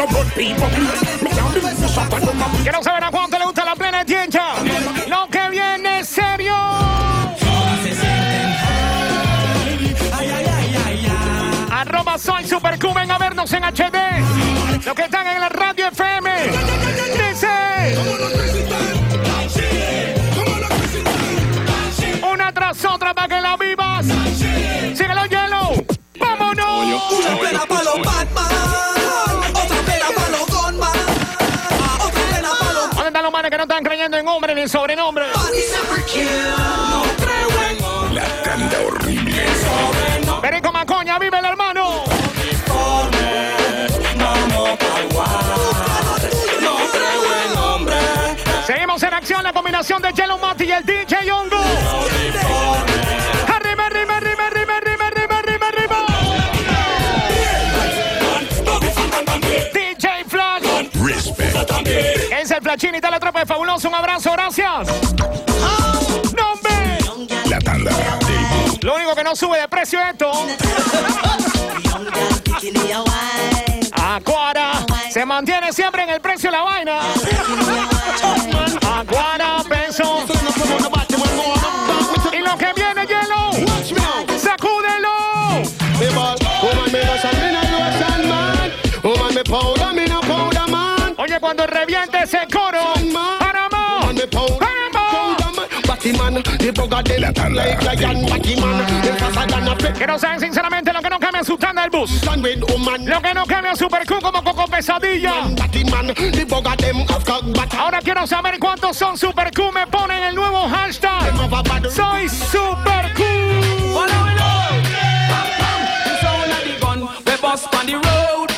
no 2.73 2.83
saber 2.83 3.05
a 3.05 3.11
cuánto 3.11 3.39
le 3.39 3.45
gusta 3.45 3.65
la 3.65 3.75
plena 3.75 4.05
tiencha. 4.05 4.60
Lo 5.09 5.27
que 5.29 5.49
viene 5.51 6.01
es 6.01 6.09
serio. 6.09 6.55
Arroba 11.71 12.19
soy 12.19 12.45
Super 12.45 12.79
Q, 12.79 12.93
ven 12.95 13.11
a 13.11 13.19
vernos 13.19 13.53
en 13.53 13.65
HD. 13.65 13.99
Los 14.85 14.95
que 14.95 15.03
están 15.03 15.27
en 15.27 15.41
la 15.41 15.49
radio 15.49 15.89
FM. 15.89 16.31
Dice. 17.29 17.49
Una 22.33 22.53
tras 22.53 22.85
otra 22.85 23.15
para 23.15 23.29
que 23.29 23.41
la 23.41 23.57
están 33.81 33.85
creyendo 33.85 34.19
en 34.19 34.29
hombre 34.29 34.55
ni 34.55 34.63
en 34.63 34.69
sobrenombre? 34.69 35.25
No 35.27 37.03
creo 37.17 37.49
en 37.71 38.15
La 38.15 38.43
tanda 38.43 38.79
horrible. 38.87 39.43
Perico 40.43 40.73
Macoña, 40.73 41.19
vive 41.19 41.39
el 41.39 41.45
hermano. 41.45 42.05
Seguimos 48.67 49.03
en 49.03 49.15
acción 49.15 49.43
la 49.43 49.53
combinación 49.53 50.03
de 50.03 50.13
Jello 50.13 50.39
Mati 50.39 50.65
y 50.65 50.73
el 50.73 50.85
DJ 50.85 51.33
Hongo. 51.33 51.50
Flachini, 62.81 62.97
está 62.97 63.11
la 63.11 63.21
tropa 63.21 63.41
de 63.41 63.47
fabuloso. 63.47 63.89
Un 63.89 63.95
abrazo, 63.95 64.33
gracias. 64.33 64.89
¡Nombre! 66.35 66.99
La 67.51 67.59
tanda 67.59 67.95
del 67.95 68.79
Lo 68.81 68.97
único 68.97 69.15
que 69.15 69.23
no 69.23 69.37
sube 69.37 69.61
de 69.61 69.69
precio 69.69 70.01
es 70.01 70.13
esto. 70.13 70.33
Acuara 73.93 74.73
se 75.11 75.27
mantiene 75.27 75.75
siempre 75.75 76.05
en 76.05 76.09
el 76.09 76.23
precio 76.23 76.51
de 76.51 76.57
la 76.57 76.63
vaina. 76.63 77.01
Acuara, 78.99 79.59
peso. 79.69 80.25
Y 82.33 82.39
lo 82.39 82.57
que 82.57 82.73
viene, 82.75 83.07
hielo. 83.07 83.51
Sacúdelo. 84.39 85.11
Woman, 86.63 86.93
me 86.93 87.05
lotion, 87.05 87.41
me 87.41 87.51
man, 96.31 96.43
the 96.43 96.73
bugger 96.73 97.03
them 97.05 97.21
La 97.21 97.33
tanda 97.33 97.57
like 97.57 98.01
lion. 98.01 98.27
Batty 98.27 98.61
man, 98.61 99.03
them 99.03 99.17
faster 99.17 99.47
than 99.47 99.69
a 99.69 99.77
flick. 99.77 99.95
Que 99.95 100.07
no 100.07 100.19
saben 100.19 100.41
sinceramente 100.41 100.93
lo 100.93 101.01
que 101.01 101.11
no 101.11 101.19
cambia 101.19 101.41
en 101.41 101.45
su 101.45 101.57
tanda 101.57 101.83
del 101.83 101.91
bus. 101.91 102.11
Lo 102.25 103.23
que 103.23 103.35
no 103.35 103.47
cambia 103.47 103.75
Super 103.75 104.07
Q 104.07 104.21
como 104.21 104.43
Coco 104.43 104.67
Pesadilla. 104.67 105.35
Ahora 107.79 108.01
quiero 108.03 108.27
saber 108.27 108.59
cuántos 108.59 108.97
son 108.97 109.17
Super 109.17 109.51
Q. 109.53 109.73
Me 109.73 109.87
ponen 109.87 110.23
el 110.23 110.35
nuevo 110.35 110.69
hashtag. 110.69 111.33
Soy 111.91 112.29
Super 112.29 113.13
Q. 113.15 113.25
The 116.05 116.17
sound 116.21 116.53
of 116.53 116.65
the 116.65 116.79
gun, 116.81 117.09
we 117.27 117.37
bust 117.41 117.75
on 117.75 117.87
the 117.87 117.95
road. 117.95 118.51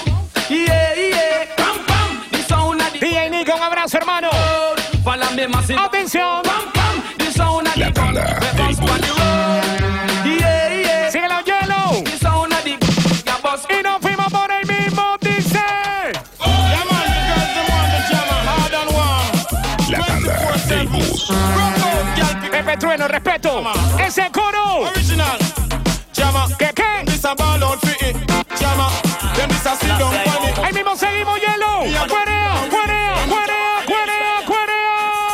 Yeah, 0.48 0.94
yeah. 0.94 1.46
Pam, 1.56 1.84
pam. 1.86 2.20
The 2.30 2.38
sound 2.42 2.80
of 2.80 2.92
the 2.92 2.98
DJ 2.98 3.30
Nico, 3.30 3.54
un 3.54 3.62
abrazo, 3.62 3.98
hermano. 3.98 4.30
Atención. 5.78 6.71
Bus. 20.86 21.32
Pepe 22.50 22.76
Trueno, 22.76 23.08
respeto. 23.08 23.62
Ese 23.98 24.30
coro. 24.30 24.88
Original. 24.90 25.38
Jama. 26.16 26.46
¿Qué 26.58 26.70
qué? 26.74 26.82
Ahí 30.62 30.72
mismo 30.72 30.96
seguimos, 30.96 31.38
hielo. 31.40 31.84
Cuerea, 32.08 32.68
cuerea. 32.70 33.12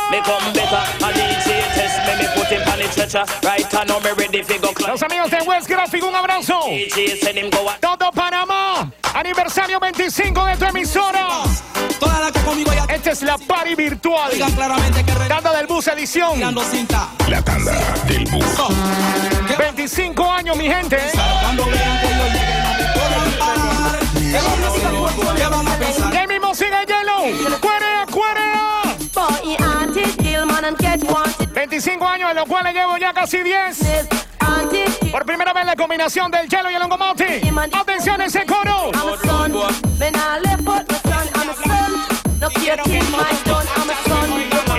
Me 0.09 0.21
come 0.23 0.51
better, 0.53 0.81
and 1.05 1.15
DJ 1.15 1.61
test 1.75 1.99
me, 2.07 2.15
me 2.17 2.27
put 2.33 2.47
him 2.47 2.61
on 2.67 2.79
the 2.79 2.87
stretcher. 2.91 3.25
Right 3.43 3.71
now, 3.87 3.99
me 3.99 4.11
ready 4.11 4.41
go. 4.57 4.73
Los 4.87 5.03
amigos 5.03 5.29
de 5.29 5.37
West 5.47 5.67
Graphic, 5.67 6.03
un 6.03 6.15
abrazo. 6.15 6.61
DJ 6.67 7.19
send 7.19 7.37
him 7.37 7.49
go 7.51 7.69
a 7.69 7.77
Todo 7.79 8.11
Panamá. 8.11 8.91
Aniversario 9.19 9.81
25 9.81 10.45
de 10.45 10.55
tu 10.55 10.63
emisora. 10.63 11.27
Esta 12.87 13.11
es 13.11 13.21
la 13.21 13.37
party 13.37 13.75
virtual. 13.75 14.31
Digan 14.31 14.49
claramente 14.53 15.03
que 15.03 15.11
Tanda 15.11 15.51
del 15.57 15.67
bus 15.67 15.87
edición. 15.87 16.39
La 17.27 17.41
tanda 17.41 17.73
del 18.05 18.23
bus. 18.31 18.45
25 19.57 20.31
años, 20.31 20.55
mi 20.55 20.69
gente. 20.69 20.95
¿eh? 20.95 21.11
Cuando 21.41 21.65
mismo 26.29 26.55
sigue 26.55 26.85
Yellow? 26.87 27.59
¡Cuerea, 27.59 28.05
cuerea! 28.09 28.79
25 31.53 32.07
años, 32.07 32.29
de 32.29 32.35
los 32.35 32.45
cuales 32.45 32.73
llevo 32.73 32.97
ya 32.97 33.13
casi 33.13 33.43
10. 33.43 34.18
Por 35.11 35.25
primera 35.25 35.53
vez 35.53 35.65
la 35.65 35.75
combinación 35.75 36.29
del 36.31 36.47
hielo 36.47 36.69
y 36.69 36.75
el 36.75 36.81
hongomote. 36.81 37.41
Atención 37.71 38.21
a 38.21 38.25
ese 38.25 38.45
coro. 38.45 38.91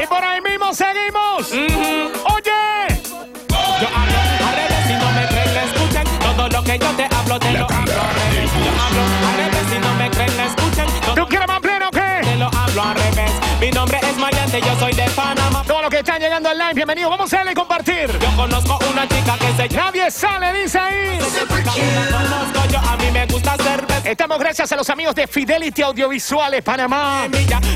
Y 0.03 0.07
por 0.07 0.25
ahí 0.25 0.41
mismo 0.41 0.73
seguimos. 0.73 1.51
Oye. 1.53 3.01
Yo 3.49 3.89
hablo 3.89 4.19
al 4.47 4.55
revés 4.55 4.87
si 4.87 4.93
no 4.95 5.11
me 5.11 5.27
creen, 5.27 5.57
escuchen. 5.57 6.05
Todo 6.21 6.49
lo 6.49 6.63
que 6.63 6.79
yo 6.79 6.91
te 6.97 7.05
hablo, 7.17 7.39
te 7.39 7.53
lo 7.53 7.65
hablo 7.65 7.79
al 7.79 8.15
revés. 8.15 8.51
Yo 8.53 8.71
hablo 8.83 9.03
al 9.29 9.37
revés 9.37 9.67
si 9.71 9.79
no 9.79 9.95
me 9.95 10.11
creen, 10.11 10.41
escuchen. 10.41 10.87
¿Tú 11.15 11.27
quieres 11.27 11.49
más 11.49 11.61
pleno 11.61 11.89
o 11.89 11.91
qué? 11.91 12.21
Te 12.23 12.37
lo 12.37 12.47
hablo 12.47 12.83
al 12.83 12.95
revés. 12.95 13.33
Mi 13.61 13.71
nombre 13.71 13.99
es 14.03 14.17
Mayante, 14.17 14.61
yo 14.61 14.79
soy 14.79 14.93
de 14.93 15.11
Panamá. 15.11 15.40
Todos 15.81 15.93
los 15.93 15.99
que 15.99 16.11
están 16.11 16.21
llegando 16.21 16.51
al 16.51 16.59
live, 16.59 16.75
bienvenidos. 16.75 17.11
Vamos 17.11 17.33
a 17.33 17.37
darle 17.39 17.53
y 17.53 17.55
compartir. 17.55 18.19
Yo 18.19 18.37
conozco 18.37 18.79
una 18.93 19.09
chica 19.09 19.39
que 19.39 19.51
se 19.57 19.67
llama. 19.67 19.87
Nadie 19.87 20.11
sale, 20.11 20.61
dice 20.61 20.79
ahí. 20.79 21.19
Conozco 21.19 22.67
yo, 22.71 22.79
a 22.81 22.97
mí 22.99 23.11
me 23.11 23.25
gusta. 23.25 23.57
Estamos 24.05 24.39
gracias 24.39 24.71
a 24.73 24.77
los 24.77 24.91
amigos 24.91 25.15
de 25.15 25.27
Fidelity 25.27 25.81
Audiovisuales 25.81 26.63
Panamá. 26.63 27.29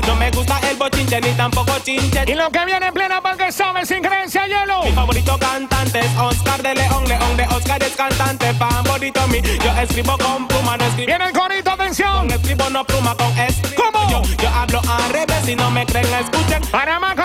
No 0.05 0.15
me 0.17 0.29
gusta 0.29 0.59
el 0.69 0.77
bochinche 0.77 1.19
ni 1.19 1.29
tampoco 1.31 1.71
chinche. 1.83 2.25
Y 2.27 2.35
lo 2.35 2.51
que 2.51 2.65
viene 2.65 2.85
en 2.87 2.93
plena 2.93 3.21
que 3.37 3.51
sabe 3.51 3.85
sin 3.85 4.03
creencia 4.03 4.45
hielo. 4.45 4.83
Mi 4.83 4.91
favorito 4.91 5.37
cantante 5.39 5.99
es 5.99 6.17
Oscar 6.17 6.61
de 6.61 6.75
León. 6.75 7.07
León 7.07 7.37
de 7.37 7.43
Oscar 7.45 7.81
es 7.81 7.95
cantante 7.95 8.53
favorito 8.53 9.27
mi. 9.29 9.41
Yo 9.41 9.71
escribo 9.81 10.17
con 10.17 10.47
pluma, 10.47 10.77
no 10.77 10.85
escribo. 10.85 11.07
Viene 11.07 11.25
el 11.25 11.33
corito, 11.33 11.71
atención. 11.71 12.17
Con 12.17 12.31
escribo 12.31 12.69
no 12.69 12.83
pluma, 12.83 13.15
con 13.15 13.39
escribo. 13.39 13.83
¿Cómo? 13.83 14.09
Yo, 14.11 14.21
yo 14.37 14.49
hablo 14.49 14.81
al 14.87 15.09
revés 15.09 15.43
si 15.45 15.55
no 15.55 15.71
me 15.71 15.85
creen, 15.85 16.05
escuchen. 16.13 16.61
Panamá 16.69 17.15
con 17.15 17.24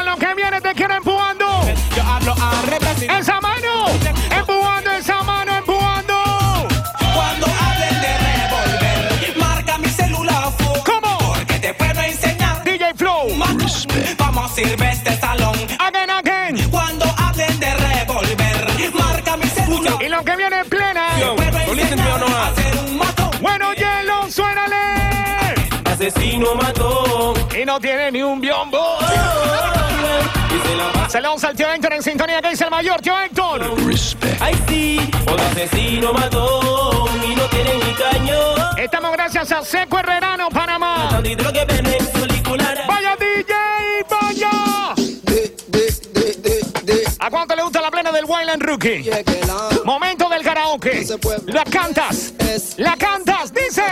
Mató. 26.55 27.35
Y 27.61 27.65
no 27.67 27.79
tiene 27.79 28.11
ni 28.11 28.23
un 28.23 28.41
biombo. 28.41 28.97
Se 29.01 30.77
la 30.77 30.93
pasa. 30.93 31.11
Saludos 31.11 31.45
al 31.45 31.55
tío 31.57 31.71
Héctor 31.71 31.93
en 31.93 32.03
sintonía 32.03 32.41
que 32.41 32.49
dice 32.51 32.65
el 32.65 32.71
mayor, 32.71 33.01
tío 33.03 33.21
Héctor. 33.21 33.63
Ay 34.41 34.59
sí, 34.69 35.11
otro 35.23 35.37
asesino 35.51 36.13
mató 36.15 37.05
y 37.23 37.35
no 37.35 37.43
tiene 37.45 37.75
ni 37.75 37.93
caño. 37.95 38.39
Estamos 38.79 39.13
gracias 39.13 39.53
a 39.53 39.63
Seco 39.63 39.99
Herrerano, 39.99 40.49
Panamá. 40.49 41.09
Vaya 41.11 41.23
DJ, 43.17 43.55
vaya. 44.09 44.51
¿A 47.19 47.31
cuánto 47.31 47.55
le 47.55 47.63
gusta 47.63 47.83
la 47.83 47.91
plena 47.91 48.11
del 48.13 48.25
Wildland 48.25 48.63
Rookie? 48.63 49.11
Momento 49.85 50.29
del 50.31 50.43
karaoke. 50.43 51.07
La 51.47 51.65
cantas. 51.65 52.33
La 52.79 52.97
cantas, 52.97 53.53
dice. 53.53 53.83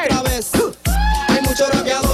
Hay 1.29 1.41
rapeadores 1.73 2.08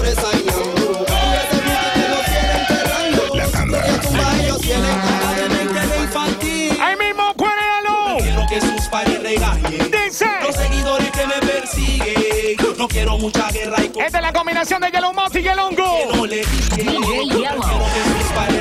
Mucha 13.18 13.50
guerra 13.50 13.76
y 13.80 13.86
Esta 13.86 14.18
es 14.18 14.22
la 14.22 14.32
combinanación 14.32 14.80
de 14.82 14.90
Yellow 14.90 15.12
Motti 15.12 15.38
y 15.38 15.44
no 15.44 16.26
le. 16.26 16.36
DJ 16.36 17.24
Yellow. 17.26 17.62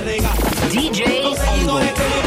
Regañen. 0.05 0.69
DJ 0.71 1.03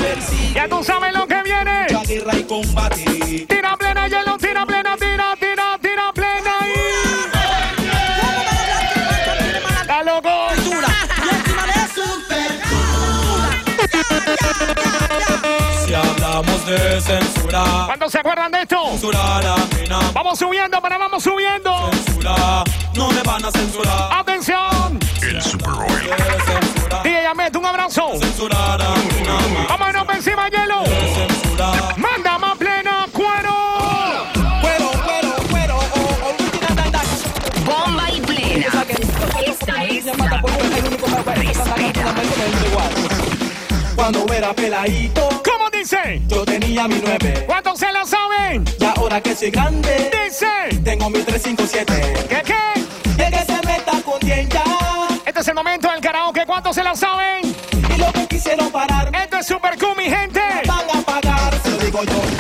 persiguen. 0.03 0.55
Ya 0.55 0.69
tú 0.69 0.83
sabes 0.85 1.15
lo 1.15 1.27
que 1.27 1.43
viene. 1.43 1.87
Mucha 1.91 2.03
guerra 2.05 2.37
y 2.37 2.43
combate. 2.45 3.47
Tira 3.49 3.77
plena, 3.77 4.09
Yellow, 4.09 4.37
tira 4.39 4.67
plena, 4.67 4.97
tira, 4.97 5.37
tira, 5.39 5.79
tira 5.81 6.13
plena. 6.13 6.59
Está 9.81 10.03
loco. 10.03 10.31
Si 15.87 15.95
hablamos 15.95 16.67
de 16.67 17.01
censura, 17.01 17.65
¿Cuántos 17.87 18.13
se 18.13 18.19
acuerdan 18.19 18.51
de 18.53 18.63
esto? 18.63 18.77
censura 18.91 19.41
la 19.43 19.57
pena. 19.71 19.99
Vamos 20.13 20.39
subiendo, 20.39 20.81
pero 20.83 20.99
vamos 20.99 21.23
subiendo. 21.23 21.91
Censura, 22.27 22.65
no 22.95 23.11
me 23.13 23.23
van 23.23 23.45
a 23.45 23.53
censurar. 23.53 24.11
Atención. 24.13 24.99
El 25.23 25.41
Super 25.43 25.71
Oil. 25.71 26.11
Censura, 26.45 27.03
DJ 27.05 27.27
Ahmed, 27.27 27.55
un 27.55 27.67
abrazo. 27.67 28.19
censurar 28.19 28.83
a 28.83 28.89
una 28.89 29.35
más. 29.55 29.69
Vámonos 29.69 30.05
para 30.05 30.19
encima, 30.19 30.49
hielo. 30.49 30.83
Manda 31.97 32.39
más 32.39 32.57
plena, 32.59 33.07
cuero. 33.13 33.55
Cuero, 34.61 34.91
cuero, 35.05 35.35
cuero, 35.51 35.79
oh, 35.79 36.19
oh, 36.25 36.91
da. 36.91 37.03
Bomba 37.65 38.11
y 38.11 38.21
plena. 38.21 38.67
Esta 39.47 39.85
es 39.85 40.07
la. 40.07 40.43
Cuando 43.95 44.27
era 44.33 44.53
peladito, 44.53 45.29
¿Cómo 45.45 45.71
dice? 45.71 46.21
yo 46.27 46.45
tenía 46.45 46.89
mi 46.89 47.01
nueve. 47.05 47.45
¿Cuántos 47.47 47.79
se 47.79 47.93
la 47.93 48.05
saben? 48.47 48.65
Y 48.79 48.85
ahora 48.85 49.21
que 49.21 49.35
soy 49.35 49.51
grande, 49.51 50.11
Dice. 50.25 50.47
tengo 50.85 51.11
mi 51.11 51.21
357. 51.21 52.27
¿Qué 52.29 52.43
qué? 52.45 52.81
Y 53.19 53.23
el 53.23 53.31
que 53.33 53.45
se. 53.45 53.57
Este 55.27 55.41
es 55.41 55.49
el 55.49 55.55
momento 55.55 55.91
del 55.91 56.01
karaoke. 56.01 56.47
¿Cuántos 56.47 56.75
se 56.75 56.83
la 56.83 56.95
saben? 56.95 57.55
Y 57.95 57.99
lo 57.99 58.11
que 58.13 58.27
quisieron 58.27 58.71
parar, 58.71 59.11
Esto 59.15 59.37
es 59.39 59.47
Super 59.47 59.77
Cool, 59.79 59.97
mi 59.97 60.05
gente. 60.05 60.41
van 60.67 60.89
a 60.99 61.03
pagar. 61.03 61.61
Se 61.63 61.71
lo 61.71 61.77
digo 61.79 62.03
yo. 62.05 62.36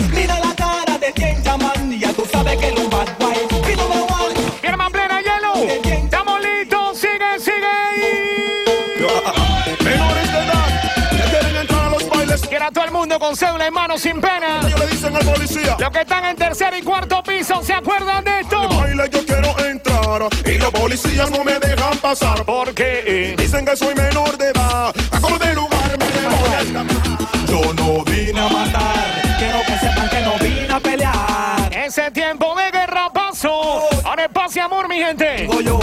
A 12.66 12.70
todo 12.72 12.84
el 12.84 12.90
mundo 12.90 13.18
con 13.20 13.36
cédula 13.36 13.68
en 13.68 13.74
mano 13.74 13.96
sin 13.96 14.20
pena. 14.20 14.60
Ellos 14.66 14.80
le 14.80 14.86
dicen 14.88 15.14
al 15.14 15.24
policía. 15.24 15.76
Los 15.78 15.90
que 15.90 16.00
están 16.00 16.24
en 16.24 16.36
tercer 16.36 16.74
y 16.76 16.82
cuarto 16.82 17.22
piso, 17.22 17.62
¿se 17.62 17.72
acuerdan 17.72 18.24
de 18.24 18.40
esto? 18.40 18.68
Baile 18.68 19.08
yo 19.10 19.24
quiero 19.24 19.58
entrar 19.60 20.28
y 20.44 20.58
los 20.58 20.70
policías 20.72 21.30
no 21.30 21.44
me 21.44 21.58
dejan 21.60 21.96
pasar. 21.98 22.44
Porque 22.44 23.04
eh, 23.06 23.34
Dicen 23.38 23.64
que 23.64 23.76
soy 23.76 23.94
menor 23.94 24.36
de 24.36 24.48
edad. 24.48 24.92
A 25.12 25.20
como 25.20 25.38
de 25.38 25.54
lugar 25.54 25.96
me 25.96 26.06
voy 26.36 26.54
a 26.54 26.60
escapar. 26.60 27.46
Yo 27.46 27.72
no 27.74 28.04
vine 28.04 28.40
a 28.40 28.48
matar. 28.48 29.22
Quiero 29.38 29.60
que 29.60 29.78
sepan 29.78 30.08
que 30.08 30.20
no 30.22 30.38
vine 30.38 30.72
a 30.72 30.80
pelear. 30.80 31.70
ese 31.72 32.10
tiempo 32.10 32.54
de 32.56 32.70
guerra 32.72 33.10
pasó. 33.12 33.86
Ahora 34.04 34.24
es 34.24 34.30
paz 34.30 34.56
y 34.56 34.60
amor, 34.60 34.88
mi 34.88 34.96
gente. 34.96 35.36
Digo 35.42 35.60
yo, 35.60 35.78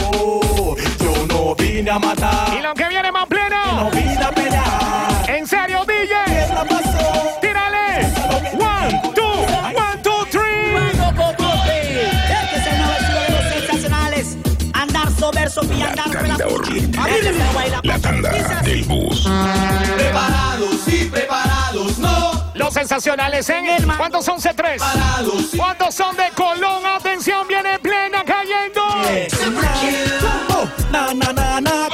yo 1.00 1.28
no 1.28 1.56
vine 1.56 1.92
a 1.92 2.00
matar. 2.00 2.58
Y 2.58 2.62
lo 2.62 2.74
que 2.74 2.88
viene 2.90 3.03
tanda 18.04 18.30
del 18.64 18.84
bus. 18.84 19.28
Preparados 19.96 20.88
y 20.88 21.06
preparados, 21.06 21.98
no. 21.98 22.44
Los 22.54 22.74
sensacionales 22.74 23.50
en 23.50 23.66
¿Cuántos 23.98 24.26
son 24.26 24.40
C3? 24.40 24.54
Preparados 24.56 25.54
y 25.54 25.58
¿Cuántos 25.58 25.96
son 25.96 26.16
de 26.16 26.30
Colón? 26.36 26.86
Atención, 26.86 27.48
viene 27.48 27.80
plena 27.80 28.24
cayendo. 28.24 28.84
Na 30.92 31.14
na 31.14 31.34
na 31.34 31.60
na. 31.62 31.90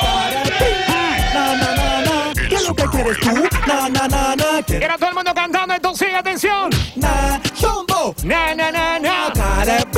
¿Qué 2.49 2.55
es 2.55 2.68
lo 2.68 2.76
que 2.76 2.84
quieres 2.86 3.18
tú? 3.20 3.34
Na 3.68 3.88
na 3.89 4.07
na 4.07 4.36
na. 4.36 4.62
que- 4.66 4.78
Quiero 4.80 4.93
a 4.95 4.97
todo 4.97 5.10
el 5.10 5.16
mundo 5.16 5.32
cantando, 5.34 5.74
entonces 5.76 6.07
sigue 6.07 6.18
atención. 6.18 6.70
Na 6.95 7.39
chombo. 7.60 8.14
Na, 8.24 8.53
na, 8.55 8.72
na, 8.72 8.99
na. 8.99 9.30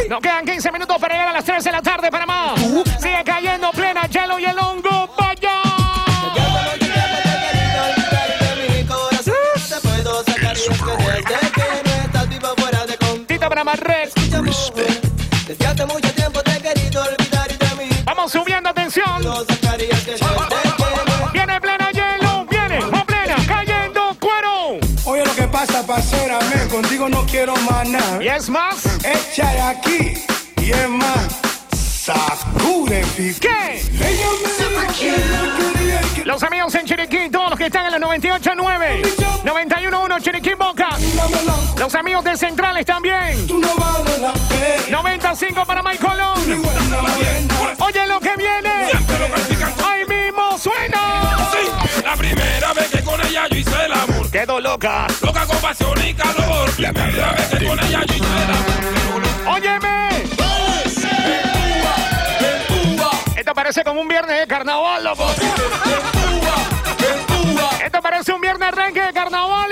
Nos 0.10 0.20
quedan 0.22 0.46
15 0.46 0.72
minutos 0.72 0.98
para 1.00 1.14
llegar 1.16 1.30
a 1.30 1.34
las 1.34 1.46
3 1.46 1.64
de 1.64 1.72
la 1.72 1.82
tarde, 1.82 2.12
Panamá. 2.12 2.54
Sigue 2.58 2.84
contigo 26.72 27.10
no 27.10 27.26
quiero 27.26 27.56
más 27.58 27.88
nada. 27.88 28.24
¿Y 28.24 28.28
es 28.28 28.50
más? 28.50 28.86
Echa 29.04 29.52
de 29.52 29.62
aquí 29.62 30.14
y 30.62 30.72
es 30.72 30.90
más. 30.90 31.42
Sacude. 31.76 33.04
Los 36.26 36.42
amigos 36.44 36.74
en 36.76 36.86
Chiriquí, 36.86 37.30
todos 37.30 37.50
los 37.52 37.60
que 37.60 37.66
están 37.66 37.86
en 37.86 38.00
la 38.00 38.08
98.9, 38.08 39.04
91.1 39.44 40.22
Chiriquí 40.22 40.54
Boca. 40.54 40.90
Los 41.78 41.94
amigos 41.96 42.24
de 42.24 42.38
Centrales 42.38 42.86
también. 42.86 43.48
95 44.90 45.66
para 45.66 45.84
Mike 45.84 46.00
Colón. 46.00 46.64
Oye 47.80 48.08
lo 48.08 48.20
que 48.20 48.36
viene. 48.38 48.92
Ahí 49.86 50.06
mismo 50.08 50.58
suena. 50.58 51.38
La 52.04 52.16
primera 52.16 52.74
vez 52.74 52.81
Quedó 54.42 54.60
loca. 54.60 55.06
Loca 55.22 55.46
con 55.46 55.58
pasión 55.58 55.94
y 56.04 56.16
calor. 56.16 56.68
La 56.80 56.92
vez 56.92 57.48
que 57.60 57.64
con 57.64 57.80
ella 57.80 58.04
yo 58.08 58.26
amor. 58.26 59.56
Óyeme. 59.56 60.10
Esto 63.38 63.54
parece 63.54 63.84
como 63.84 64.02
un 64.02 64.08
viernes 64.08 64.40
de 64.40 64.48
carnaval, 64.48 65.04
loco. 65.04 65.28
Esto 67.86 68.02
parece 68.02 68.34
un 68.34 68.42
viernes 68.42 68.68
arranque 68.70 69.04
de 69.04 69.14
carnaval, 69.14 69.71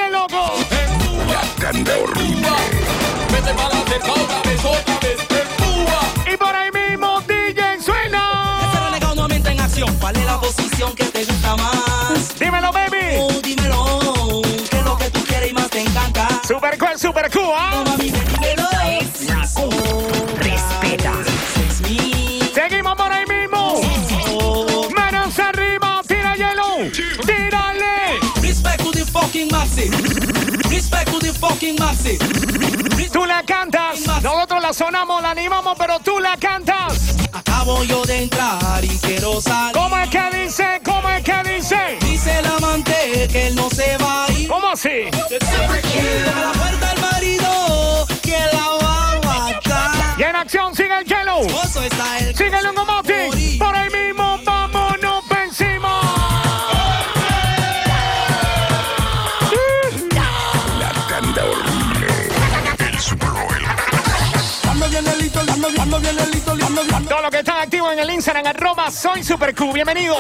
Super 16.80 16.92
cool, 16.92 17.00
super 17.00 17.30
cool, 17.30 17.54
¿ah? 17.58 17.84
Mami, 17.86 18.10
dímelo. 18.10 18.70
Respeta. 20.38 21.14
Seguimos 22.54 22.96
por 22.96 23.12
ahí 23.12 23.26
mismo. 23.26 23.82
Manos 24.96 25.38
arriba, 25.40 26.02
tira 26.08 26.36
hielo. 26.36 26.90
Tírale. 27.26 28.20
Respect 28.42 28.82
to 28.82 28.92
the 28.92 29.04
fucking 29.06 29.50
maxi. 29.50 29.90
Respect 30.70 31.12
to 31.12 31.20
the 31.20 31.34
fucking 31.34 31.76
maxi. 31.76 32.18
Tú 33.12 33.26
la 33.26 33.44
cantas. 33.44 34.08
Nosotros 34.24 34.62
la 34.62 34.72
sonamos, 34.72 35.22
la 35.22 35.32
animamos, 35.32 35.78
pero 35.78 36.00
tú 36.00 36.20
la 36.20 36.38
cantas. 36.38 37.18
Acabo 37.34 37.84
yo 37.84 38.06
de 38.06 38.24
entrar 38.24 38.86
y 38.86 38.98
quiero 39.00 39.42
salir. 39.42 39.74
¿Cómo 39.74 39.98
es 39.98 40.10
que 40.10 40.44
dice? 40.44 40.82
¿Cómo 40.86 41.10
es 41.10 41.24
que 41.24 41.44
dice? 41.44 41.98
Dice 42.00 42.40
el 42.40 42.46
amante 42.46 43.28
que 43.30 43.48
él 43.48 43.56
no 43.56 43.70
se 43.70 43.98
va 43.98 44.28
a 44.28 44.32
ir. 44.32 44.48
¿Cómo 44.48 44.70
así? 44.70 45.10
El 51.42 52.36
Sigue 52.36 52.58
el 52.58 52.64
Longomote. 52.66 53.30
Por 53.58 53.76
ahí 53.76 53.90
mismo, 53.90 54.40
vámonos 54.44 55.24
encima. 55.46 56.02
La 60.80 60.92
tanda 61.08 61.44
horrible. 61.46 62.08
El 62.80 63.00
Super. 63.00 63.30
Dame 64.64 64.88
bien 64.90 65.08
el 65.08 65.32
dame 65.32 66.00
bien 66.00 66.20
el 66.20 66.60
dame, 66.60 66.84
dame. 66.90 67.08
Todos 67.08 67.22
los 67.22 67.32
que 67.32 67.40
están 67.40 67.58
activos 67.62 67.94
en 67.94 68.00
el 68.00 68.10
Instagram, 68.10 68.48
arroba 68.48 68.92
soy 68.92 69.24
Super 69.24 69.56
Q. 69.56 69.72
Bienvenidos 69.72 70.18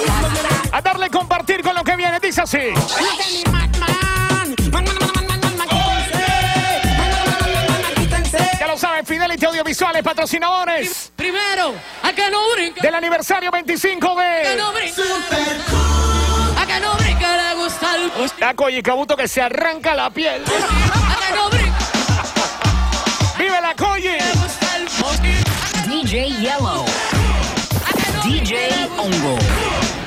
a 0.71 0.81
darle 0.81 1.09
compartir 1.09 1.61
con 1.61 1.75
lo 1.75 1.83
que 1.83 1.95
viene. 1.95 2.19
Dice 2.19 2.41
así. 2.41 2.59
Ya 8.59 8.67
lo 8.67 8.77
saben, 8.77 9.05
Fidelity 9.05 9.45
Audiovisuales, 9.45 10.03
patrocinadores 10.03 11.13
Primero, 11.15 11.73
a 12.03 12.11
que 12.11 12.29
no 12.29 12.39
brinque, 12.53 12.81
del 12.81 12.93
aniversario 12.93 13.51
25 13.51 14.15
que 14.17 14.49
de 14.49 14.55
no 14.57 14.73
brinque. 14.73 15.01
A 16.57 16.65
que 16.65 16.79
no 16.81 16.93
brinque 16.95 17.25
le 17.25 17.55
gusta 17.55 17.95
el 17.95 18.11
post. 18.11 18.37
Taco 18.37 18.69
y 18.69 18.81
Cabuto 18.81 19.15
que 19.15 19.27
se 19.27 19.41
arranca 19.41 19.95
la 19.95 20.09
piel. 20.09 20.43
A 20.43 21.27
que 21.27 21.35
no 21.35 21.49
brinque 21.49 21.71
¡Vive 23.37 23.61
la 23.61 23.73
post. 23.75 25.23
DJ 25.87 26.29
Yellow. 26.41 26.85
DJ 28.23 28.69
Hongo. 28.97 29.37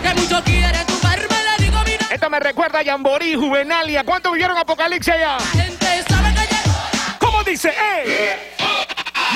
Que 0.03 0.15
mucho 0.15 0.43
quiere 0.45 0.85
tu 0.85 0.99
barba, 1.01 1.37
le 1.57 1.65
digo 1.65 1.79
mira. 1.87 2.07
Esto 2.11 2.29
me 2.29 2.41
recuerda 2.41 2.81
a 2.81 2.83
Yamborí, 2.83 3.35
Juvenalia. 3.35 4.05
¿Cuántos 4.05 4.33
vivieron 4.33 4.59
Apocalipsis 4.59 5.15
allá? 5.15 5.39
Gente 5.53 6.05
sabe 6.09 6.32
que 7.45 7.57
ya. 7.57 7.73
¿Cómo 7.73 7.75
dice? 7.75 7.75
¡Eh! 8.05 8.39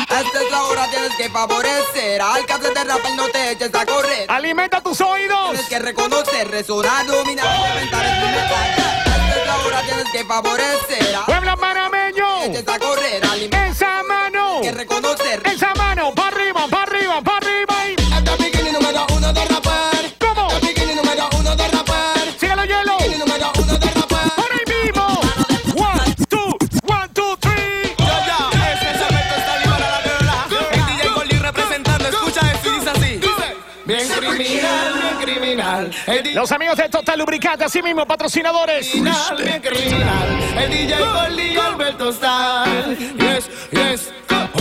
Esta 0.02 0.42
es 0.42 0.50
la 0.50 0.62
hora, 0.64 0.86
tienes 0.90 1.14
que 1.16 1.28
favorecer 1.30 2.20
al 2.22 2.44
hace 2.44 2.70
de 2.70 2.84
rap 2.84 3.00
y 3.10 3.16
no 3.16 3.28
te 3.28 3.50
eches 3.52 3.74
a 3.74 3.84
correr. 3.86 4.26
Alimenta 4.28 4.80
tus 4.80 5.00
oídos. 5.00 5.50
Tienes 5.50 5.68
que 5.68 5.78
reconocer, 5.78 6.48
resonar, 6.50 7.06
dominar, 7.06 7.46
experimentar. 7.78 8.70
Esta 9.06 9.40
es 9.40 9.46
la 9.46 9.56
hora, 9.56 9.82
tienes 9.82 10.08
que 10.12 10.24
favorecer 10.24 11.16
al 11.16 11.24
Pueblo 11.24 11.56
panameño. 11.56 12.40
que 12.40 12.46
eches 12.58 12.68
a 12.68 12.78
correr. 12.78 13.24
Alimentar, 13.24 13.68
Esa 13.70 14.02
mano. 14.04 14.60
que 14.62 14.72
reconocer. 14.72 15.42
Esa 15.44 15.74
mano. 15.74 16.12
Amigos 36.52 36.76
de 36.76 36.88
Total 36.88 37.18
Lubricante, 37.18 37.64
así 37.64 37.82
mismo, 37.82 38.06
patrocinadores. 38.06 38.90
criminal, 38.90 39.36
bien 39.36 39.60
criminal. 39.60 40.54
El 40.58 40.70
DJ 40.70 40.96
Goli 40.98 41.56
Alberto 41.56 42.10
Star. 42.10 42.68
Yes, 43.18 43.50
yes. 43.70 44.12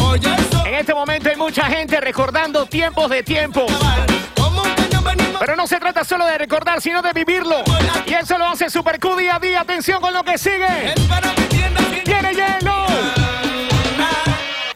Oye, 0.02 0.30
eso. 0.34 0.66
En 0.66 0.74
este 0.76 0.94
momento 0.94 1.30
hay 1.30 1.36
mucha 1.36 1.66
gente 1.66 2.00
recordando 2.02 2.66
tiempos 2.66 3.10
de 3.10 3.24
tiempo. 3.24 3.66
Pero 5.40 5.56
no 5.56 5.68
se 5.68 5.80
trata 5.80 6.04
solo 6.04 6.26
de 6.26 6.38
recordar, 6.38 6.82
sino 6.82 7.02
de 7.02 7.12
vivirlo. 7.14 7.58
Y 8.06 8.14
eso 8.14 8.38
lo 8.38 8.48
hace 8.48 8.70
Super 8.70 9.00
Q 9.00 9.16
día 9.18 9.36
a 9.36 9.40
día. 9.40 9.62
Atención 9.62 10.02
con 10.02 10.14
lo 10.14 10.24
que 10.24 10.38
sigue. 10.38 10.94
Tiene 12.04 12.34
hielo. 12.34 12.86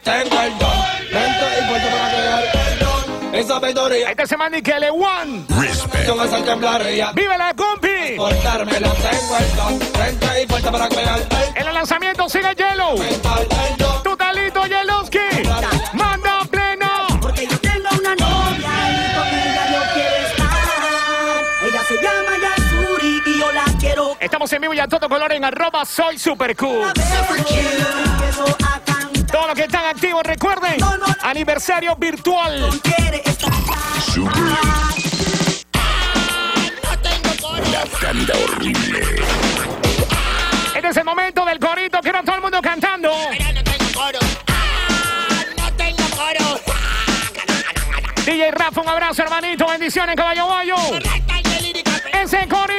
Tengo 0.02 0.40
el 0.42 0.58
don, 0.58 0.70
lento 1.10 1.44
y 1.58 1.68
fuerte 1.68 1.88
para 1.90 2.08
crear 2.10 2.44
el 2.72 2.78
don. 2.78 3.34
Esa 3.34 3.48
sabiduría, 3.60 4.10
Este 4.10 4.26
se 4.26 4.36
manda 4.36 4.58
y 4.58 4.62
que 4.62 4.78
le 4.78 4.90
one. 4.90 5.44
Respect. 6.10 6.30
son 6.30 6.40
esa 6.40 6.44
temblaría. 6.44 7.12
¡Vive 7.12 7.38
la 7.38 7.54
compi! 7.54 8.16
Cortármelo, 8.16 8.92
tengo 8.92 9.36
el 9.38 9.56
don, 9.56 9.78
lento 9.98 10.26
y 10.42 10.46
fuerte 10.46 10.70
para 10.70 10.86
el 10.86 11.28
En 11.54 11.68
el 11.68 11.74
lanzamiento 11.74 12.28
sigue 12.28 12.54
hielo. 12.56 12.96
mental, 12.96 13.46
el 13.70 13.76
don. 13.76 14.02
Tutalito 14.02 14.66
Yelowski. 14.66 15.18
Manda 15.92 16.40
plena. 16.50 17.06
Porque 17.20 17.46
yo 17.46 17.58
tengo 17.60 17.88
una 17.98 18.14
novia 18.16 18.70
y 18.90 19.14
con 19.14 19.28
ella 19.28 19.72
yo 19.72 19.80
quiero 19.94 20.16
estar. 20.26 20.48
Ella 21.68 21.82
se 21.86 21.94
llama 21.94 22.32
Yasuri 22.42 23.22
y 23.26 23.38
yo 23.38 23.52
la 23.52 23.64
quiero 23.78 24.16
Estamos 24.18 24.52
en 24.52 24.60
vivo 24.62 24.74
y 24.74 24.80
a 24.80 24.88
todo 24.88 25.08
color 25.08 25.32
en 25.32 25.44
arroba 25.44 25.84
soy 25.84 26.18
Super 26.18 26.56
cantar. 26.56 26.92
Todos 29.30 29.46
los 29.46 29.54
que 29.54 29.64
están 29.64 29.84
activos, 29.86 30.24
recuerden. 30.24 30.76
Aniversario 31.22 31.94
virtual. 31.96 32.68
Quiere 32.82 33.22
estar. 33.24 33.52
Super. 34.12 35.09
La 37.70 37.84
tanda 38.00 38.34
horrible. 38.44 39.00
Este 40.74 40.88
es 40.88 40.96
el 40.96 41.04
momento 41.04 41.44
del 41.44 41.58
corito. 41.58 41.98
Quiero 42.00 42.18
a 42.18 42.22
todo 42.22 42.36
el 42.36 42.42
mundo 42.42 42.60
cantando. 42.62 43.10
DJ 48.24 48.50
Rafa, 48.52 48.80
un 48.80 48.88
abrazo, 48.88 49.22
hermanito. 49.22 49.66
Bendiciones, 49.66 50.16
caballo 50.16 50.46
guayo. 50.46 50.76
Ese 52.12 52.46
corito. 52.48 52.69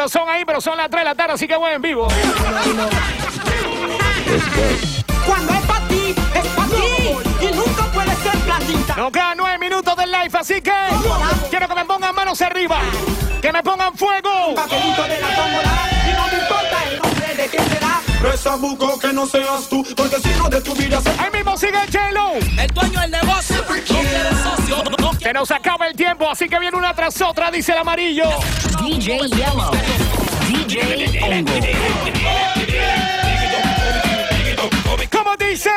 Sabrosón 0.00 0.30
ahí, 0.30 0.44
pero 0.46 0.60
son 0.60 0.78
las 0.78 0.88
3 0.88 1.00
de 1.02 1.04
la 1.04 1.14
tarde, 1.14 1.34
así 1.34 1.46
que 1.46 1.56
voy 1.56 1.72
en 1.72 1.82
vivo. 1.82 2.08
Cuando 5.26 5.52
es 5.52 5.60
para 5.60 5.88
ti, 5.88 6.14
es 6.34 6.46
para 6.48 6.68
ti. 6.68 7.46
Y 7.46 7.54
nunca 7.54 7.84
puede 7.92 8.14
ser 8.16 8.38
platita. 8.38 8.96
Nos 8.96 9.12
quedan 9.12 9.36
9 9.36 9.58
minutos 9.58 9.96
del 9.96 10.10
live, 10.10 10.38
así 10.38 10.62
que 10.62 10.72
quiero 11.50 11.68
que 11.68 11.74
me 11.74 11.84
pongan 11.84 12.14
manos 12.14 12.40
arriba. 12.40 12.78
Que 13.42 13.52
me 13.52 13.62
pongan 13.62 13.94
fuego. 13.94 14.54
Papelito 14.54 15.02
de 15.02 15.20
la 15.20 15.34
tómbola. 15.34 15.70
Y 16.08 16.12
no 16.16 16.26
me 16.28 16.38
importa 16.38 16.84
el 16.90 16.98
nombre 16.98 17.34
de 17.34 17.48
quién 17.48 17.68
será. 17.68 18.00
Reza 18.22 18.56
buco 18.56 18.98
que 18.98 19.12
no 19.12 19.26
seas 19.26 19.68
tú, 19.68 19.84
porque 19.96 20.16
si 20.16 20.28
no 20.38 20.48
de 20.48 20.60
tu 20.60 20.74
vida 20.74 21.00
se... 21.00 21.10
Ahí 21.10 21.30
mismo 21.32 21.56
sigue 21.56 21.78
Chelo. 21.90 22.32
El 22.58 22.68
dueño 22.68 23.00
del 23.00 23.10
negocio 23.10 23.56
no 23.68 23.74
quiere 23.74 24.30
socio. 24.42 24.69
Se 25.20 25.34
nos 25.34 25.50
acaba 25.50 25.86
el 25.86 25.94
tiempo, 25.94 26.30
así 26.30 26.48
que 26.48 26.58
viene 26.58 26.78
una 26.78 26.94
tras 26.94 27.20
otra, 27.20 27.50
dice 27.50 27.72
el 27.72 27.78
amarillo. 27.78 28.24
DJ 28.80 29.18
Yellow. 29.28 29.70
DJ. 30.48 30.80
¿Cómo 35.12 35.36
dice? 35.36 35.70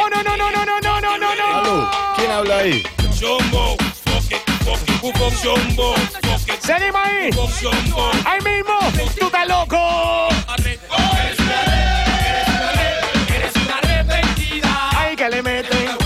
Oh, 0.00 0.08
no, 0.08 0.22
no, 0.22 0.36
no, 0.36 0.50
no, 0.52 0.64
no, 0.64 0.80
no, 0.80 1.00
no, 1.00 1.18
no, 1.18 1.34
no. 1.34 1.90
¿Quién 2.14 2.30
habla 2.30 2.58
ahí? 2.58 2.84
It, 2.86 2.86
Seguimos 6.60 7.00
ahí. 7.04 7.30
Ahí 8.24 8.40
mismo. 8.42 8.78
Tú 9.18 9.26
estás 9.26 9.48
loco. 9.48 10.28
Ahí 14.96 15.16
que 15.16 15.28
le 15.30 15.42
meten. 15.42 16.05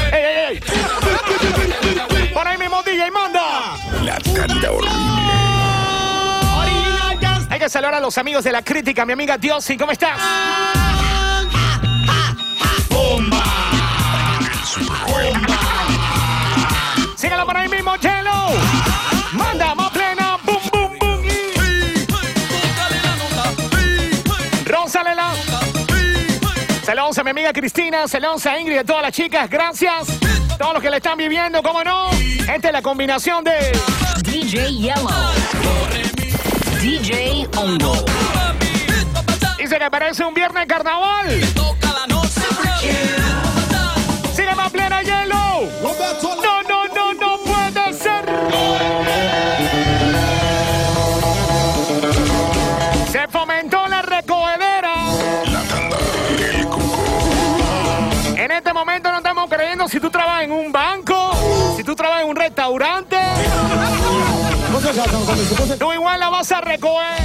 Mismo, 2.60 2.82
DJ, 2.82 3.10
manda. 3.10 3.76
La 4.04 4.18
tanda 4.18 4.70
horrible. 4.70 4.90
Hay 7.48 7.58
que 7.58 7.68
saludar 7.68 7.94
a 7.94 8.00
los 8.00 8.16
amigos 8.18 8.44
de 8.44 8.52
la 8.52 8.62
crítica, 8.62 9.04
mi 9.04 9.14
amiga 9.14 9.36
Diosy, 9.38 9.76
¿cómo 9.76 9.92
estás? 9.92 10.20
Sígalo 17.16 17.46
por 17.46 17.56
ahí 17.56 17.68
mismo, 17.68 17.96
Chelo. 17.96 18.48
Manda, 19.32 19.74
más 19.74 19.90
plena. 19.90 20.38
Boom, 20.44 20.60
boom, 20.70 20.98
boom. 20.98 21.24
Rosalela. 24.66 25.32
Saludos 26.84 27.18
a 27.18 27.24
mi 27.24 27.30
amiga 27.30 27.52
Cristina, 27.52 28.06
saludos 28.06 28.46
a 28.46 28.58
Ingrid 28.58 28.78
a 28.78 28.84
todas 28.84 29.02
las 29.02 29.12
chicas, 29.12 29.48
gracias. 29.48 30.08
Todos 30.60 30.74
los 30.74 30.82
que 30.82 30.90
le 30.90 30.98
están 30.98 31.16
viviendo, 31.16 31.62
¿cómo 31.62 31.82
no? 31.82 32.10
Esta 32.10 32.68
es 32.68 32.72
la 32.74 32.82
combinación 32.82 33.42
de 33.42 33.72
DJ 34.24 34.74
Yellow. 34.74 35.08
DJ 36.82 37.48
Ongo. 37.56 37.94
Dice 39.56 39.78
que 39.78 39.90
parece 39.90 40.22
un 40.22 40.34
viernes 40.34 40.66
carnaval. 40.66 41.40
Si 60.00 60.06
tú 60.06 60.10
trabajas 60.12 60.44
en 60.44 60.52
un 60.52 60.72
banco, 60.72 61.30
si 61.76 61.84
tú 61.84 61.94
trabajas 61.94 62.22
en 62.22 62.30
un 62.30 62.36
restaurante. 62.36 63.16
Tú 65.78 65.92
igual 65.92 66.18
la 66.18 66.30
vas 66.30 66.50
a 66.52 66.62
recoger. 66.62 67.18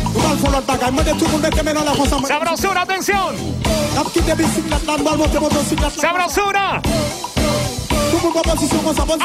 Sabrosura, 2.28 2.82
atención. 2.82 3.34
Sabrosura. 6.02 6.82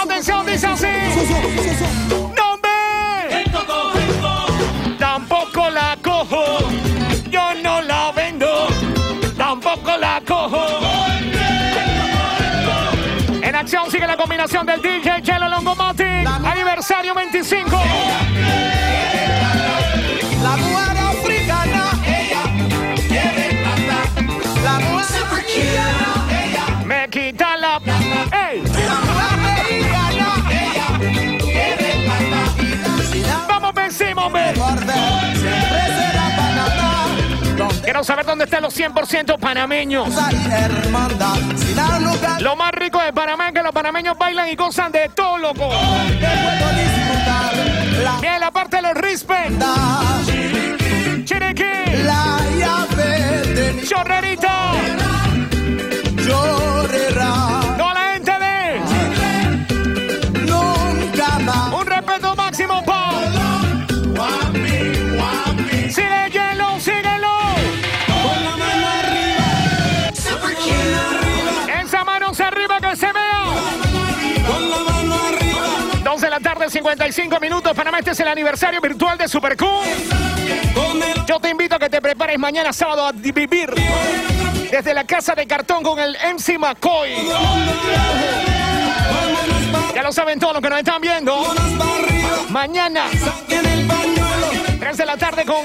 Atención, 0.00 0.46
dice 0.46 0.66
así. 0.68 0.86
¡No 2.36 2.56
me! 2.62 3.42
Tampoco 4.96 5.70
la 5.70 5.98
cojo. 6.00 6.44
Yo 7.28 7.52
no 7.64 7.82
la 7.82 8.12
vendo. 8.12 8.68
Tampoco 9.36 9.96
la 9.96 10.22
cojo. 10.24 10.66
Acción 13.60 13.90
sigue 13.90 14.06
la 14.06 14.16
combinación 14.16 14.64
del 14.64 14.80
DJ 14.80 15.20
Chelo 15.20 15.46
Longomatic. 15.46 16.26
Aniversario 16.26 17.14
25. 17.14 17.76
La 20.42 20.56
mujer 20.56 20.96
africana, 20.96 21.90
ella 22.06 22.42
quiere. 23.06 23.62
La 24.64 24.78
mujer 24.78 25.22
africana, 25.26 26.08
ella, 26.30 26.84
Me 26.86 27.08
quita 27.10 27.58
la. 27.58 27.76
¡Ey! 28.32 28.62
la 28.62 29.00
mujer 29.04 29.28
americana, 29.34 30.28
ella 30.50 30.88
quiere. 31.38 31.90
¡Vamos, 33.46 33.74
vencimos, 33.74 34.24
hombre! 34.24 34.54
Quiero 37.90 38.04
saber 38.04 38.24
dónde 38.24 38.44
están 38.44 38.62
los 38.62 38.78
100% 38.78 39.36
panameños. 39.40 40.08
Lo 42.38 42.54
más 42.54 42.70
rico 42.70 43.00
de 43.00 43.12
Panamá 43.12 43.48
es 43.48 43.54
que 43.54 43.64
los 43.64 43.72
panameños 43.72 44.16
bailan 44.16 44.48
y 44.48 44.54
gozan 44.54 44.92
de 44.92 45.08
todo, 45.08 45.38
loco. 45.38 45.68
disfrutar. 45.72 47.52
La 48.04 48.20
Bien, 48.20 48.38
la 48.38 48.52
parte 48.52 48.76
de 48.76 48.82
los 48.82 48.94
respect. 48.94 49.60
Chiriquí. 51.24 51.64
la 52.04 52.38
llave 52.56 53.42
de 53.54 53.72
mi 53.72 53.82
Chorrerita. 53.82 54.70
55 76.80 77.40
minutos. 77.40 77.76
Panamá, 77.76 77.98
este 77.98 78.12
es 78.12 78.20
el 78.20 78.28
aniversario 78.28 78.80
virtual 78.80 79.18
de 79.18 79.28
Super 79.28 79.54
Yo 81.26 81.38
te 81.38 81.50
invito 81.50 81.74
a 81.74 81.78
que 81.78 81.90
te 81.90 82.00
prepares 82.00 82.38
mañana 82.38 82.72
sábado 82.72 83.06
a 83.06 83.12
vivir 83.12 83.70
desde 84.70 84.94
la 84.94 85.04
casa 85.04 85.34
de 85.34 85.46
cartón 85.46 85.82
con 85.82 85.98
el 85.98 86.16
MC 86.16 86.58
McCoy. 86.58 87.10
Ya 89.94 90.02
lo 90.02 90.10
saben 90.10 90.38
todos 90.38 90.54
los 90.54 90.62
que 90.62 90.70
nos 90.70 90.78
están 90.78 91.02
viendo. 91.02 91.54
Mañana, 92.48 93.04
3 94.90 94.98
de 94.98 95.06
la 95.06 95.16
tarde 95.16 95.44
con 95.44 95.64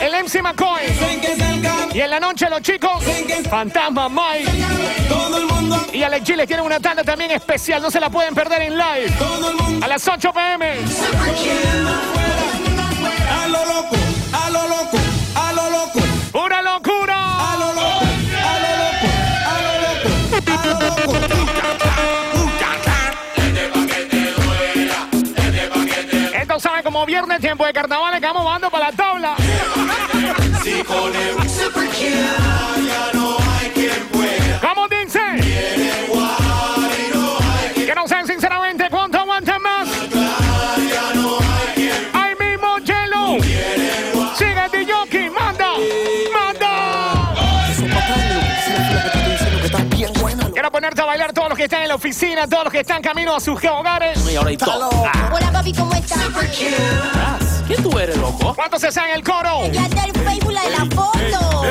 el 0.00 0.24
MC 0.24 0.40
McCoy. 0.40 0.82
Y 1.92 2.00
en 2.00 2.08
la 2.08 2.20
noche 2.20 2.48
los 2.48 2.60
chicos, 2.62 3.02
Fantasma 3.50 4.08
Mike 4.08 4.48
y 5.92 6.02
Alex 6.04 6.24
Giles 6.24 6.46
tienen 6.46 6.64
una 6.64 6.78
tanda 6.78 7.02
también 7.02 7.32
especial. 7.32 7.82
No 7.82 7.90
se 7.90 7.98
la 7.98 8.10
pueden 8.10 8.32
perder 8.32 8.62
en 8.62 8.78
live. 8.78 9.12
A 9.82 9.88
las 9.88 10.06
8 10.06 10.32
pm. 10.32 10.70
A 13.28 13.48
lo 13.48 13.64
loco, 13.66 13.96
a 14.32 14.50
lo 14.50 14.68
loco, 14.68 14.98
a 15.34 15.52
lo 15.52 15.70
loco, 15.70 16.00
¡Pura 16.30 16.62
locura! 16.62 17.23
como 26.94 27.06
viernes, 27.06 27.40
tiempo 27.40 27.66
de 27.66 27.72
carnaval, 27.72 28.14
estamos 28.14 28.44
bando 28.44 28.70
para 28.70 28.90
la 28.90 28.92
tabla. 28.92 29.34
Si 30.62 30.80
con 30.84 31.12
dice? 35.02 36.23
Ponerte 50.84 51.00
a 51.00 51.06
bailar 51.06 51.32
todos 51.32 51.48
los 51.48 51.56
que 51.56 51.64
están 51.64 51.82
en 51.82 51.88
la 51.88 51.94
oficina, 51.94 52.46
todos 52.46 52.64
los 52.64 52.72
que 52.72 52.80
están 52.80 53.00
camino 53.00 53.34
a 53.34 53.40
sus 53.40 53.58
hogares. 53.64 54.18
Hola 54.22 55.50
papi, 55.50 55.72
¿cómo 55.72 55.94
estás? 55.94 56.18
¿Quién 57.66 57.82
tú 57.82 57.98
eres, 57.98 58.18
loco? 58.18 58.54
¿Cuántos 58.54 58.82
se 58.82 58.92
saben 58.92 59.14
el 59.14 59.24
coro? 59.24 59.66
Ya 59.72 59.88
del 59.88 60.12
Facebook 60.12 60.52
la 60.52 60.62
de 60.62 60.70
la 60.70 60.84
foto. 60.94 61.62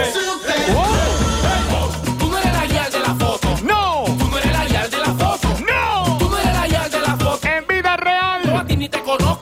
Tú 2.18 2.28
no 2.28 2.38
eres 2.40 2.54
la 2.54 2.66
guía 2.66 2.90
de 2.90 3.00
la 3.00 3.14
foto. 3.14 3.50
¡No! 3.64 4.04
Tú 4.18 4.28
no 4.30 4.38
eres 4.40 4.52
la 4.52 4.66
guía 4.66 4.88
de 4.88 4.98
la 4.98 5.06
foto. 5.06 5.48
¡No! 5.60 6.18
Tú 6.18 6.30
no 6.30 6.38
eres 6.40 6.54
la 6.54 6.68
guía 6.68 6.90
de 6.90 7.00
la 7.00 7.16
foto. 7.18 7.48
En 7.48 7.68
vida 7.68 7.84
Yo 7.84 7.92
a 7.92 7.98
real. 7.98 8.66
ti 8.66 8.78
ni 8.78 8.90
te 8.90 9.00
conozco. 9.02 9.33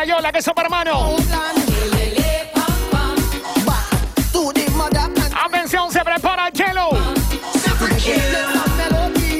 Escayola, 0.00 0.30
que 0.30 0.40
hermano. 0.56 1.16
Atención, 5.44 5.90
se 5.90 6.04
prepara 6.04 6.52
Chelo. 6.52 6.90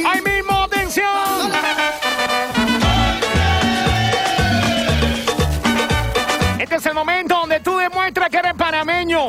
Ahí 0.04 0.20
mismo, 0.20 0.64
atención. 0.64 1.52
Este 6.58 6.74
es 6.74 6.86
el 6.86 6.94
momento 6.94 7.36
donde 7.36 7.60
tú 7.60 7.78
demuestras 7.78 8.28
que 8.28 8.38
eres 8.38 8.54
panameño. 8.54 9.28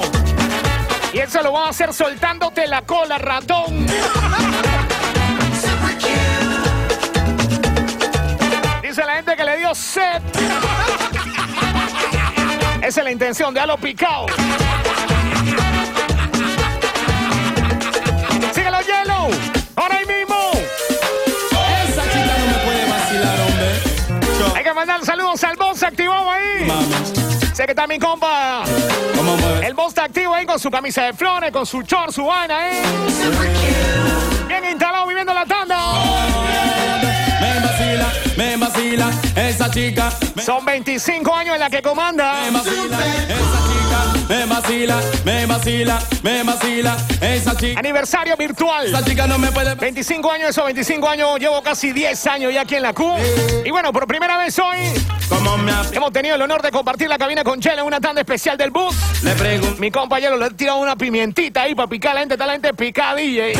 Y 1.14 1.20
eso 1.20 1.44
lo 1.44 1.52
vas 1.52 1.68
a 1.68 1.70
hacer 1.70 1.94
soltándote 1.94 2.66
la 2.66 2.82
cola, 2.82 3.20
ratón. 3.20 3.86
Dice 8.82 9.06
la 9.06 9.14
gente 9.18 9.36
que 9.36 9.44
le 9.44 9.58
dio 9.58 9.76
sed. 9.76 10.24
Esa 12.90 13.02
es 13.02 13.06
la 13.06 13.12
intención 13.12 13.54
de 13.54 13.60
Halo 13.60 13.78
Picao. 13.78 14.26
Síguelo, 18.52 18.82
Yellow. 18.82 19.30
Ahora 19.76 19.96
ahí 19.96 20.06
mismo. 20.08 20.36
Esa 21.88 22.02
chica 22.06 22.34
no 22.40 22.48
me 22.48 22.58
puede 22.66 22.90
vacilar, 22.90 23.40
hombre. 23.42 24.58
Hay 24.58 24.64
que 24.64 24.74
mandar 24.74 25.06
saludos 25.06 25.44
al 25.44 25.56
boss 25.56 25.84
activado 25.84 26.32
ahí. 26.32 26.68
Sé 27.54 27.66
que 27.66 27.74
está 27.74 27.86
mi 27.86 28.00
compa. 28.00 28.64
El 29.62 29.76
boss 29.76 29.90
está 29.90 30.06
activo 30.06 30.34
ahí 30.34 30.48
con 30.48 30.58
su 30.58 30.72
camisa 30.72 31.04
de 31.04 31.14
flores, 31.14 31.52
con 31.52 31.68
su 31.68 31.84
short, 31.84 32.12
su 32.12 32.26
vaina, 32.26 32.72
¿eh? 32.72 32.82
Bien 34.48 34.66
instalado 34.66 35.06
viviendo 35.06 35.32
la 35.32 35.46
tanda. 35.46 35.78
Me 38.40 38.56
vacila, 38.56 39.12
esa 39.36 39.70
chica. 39.70 40.10
Son 40.46 40.64
25 40.64 41.36
años 41.36 41.56
en 41.56 41.60
la 41.60 41.70
que 41.70 41.82
comanda. 41.82 42.40
Me 42.46 42.52
vacila, 42.52 42.98
esa 43.28 43.60
chica. 43.68 44.00
Me 44.30 44.46
vacila, 44.46 45.02
me 45.26 45.46
vacila, 45.46 46.00
me 46.24 46.44
vacila, 46.44 46.96
esa 47.20 47.58
chica. 47.58 47.78
Aniversario 47.80 48.38
virtual. 48.38 48.88
Esa 48.88 49.04
chica 49.04 49.28
no 49.28 49.38
me 49.38 49.52
puede. 49.52 49.76
25 49.76 50.32
años, 50.32 50.50
esos 50.52 50.64
25 50.64 51.10
años, 51.10 51.38
llevo 51.38 51.62
casi 51.62 51.92
10 51.92 52.28
años 52.28 52.54
ya 52.54 52.62
aquí 52.62 52.76
en 52.76 52.84
la 52.84 52.94
Q. 52.94 53.14
Y 53.66 53.72
bueno, 53.72 53.92
por 53.92 54.08
primera 54.08 54.38
vez 54.38 54.58
hoy 54.58 54.78
Como 55.28 55.58
me 55.58 55.74
ha- 55.74 55.84
hemos 55.92 56.14
tenido 56.14 56.36
el 56.36 56.42
honor 56.42 56.62
de 56.62 56.72
compartir 56.72 57.10
la 57.10 57.18
cabina 57.18 57.44
con 57.44 57.60
Chela 57.60 57.82
en 57.82 57.88
una 57.88 58.00
tanda 58.00 58.22
especial 58.22 58.58
del 58.58 58.72
bus. 58.72 58.96
Le 59.22 59.34
pregunto. 59.34 59.82
Mi 59.82 59.92
compañero 59.92 60.38
le 60.38 60.46
ha 60.46 60.50
tirado 60.52 60.78
una 60.78 60.96
pimentita 60.96 61.64
ahí 61.64 61.76
para 61.76 61.90
picar 61.90 62.12
a 62.12 62.14
la 62.16 62.20
gente, 62.22 62.36
está 62.36 62.46
la 62.46 62.54
gente 62.54 62.74
picada, 62.74 63.16
DJ. 63.16 63.54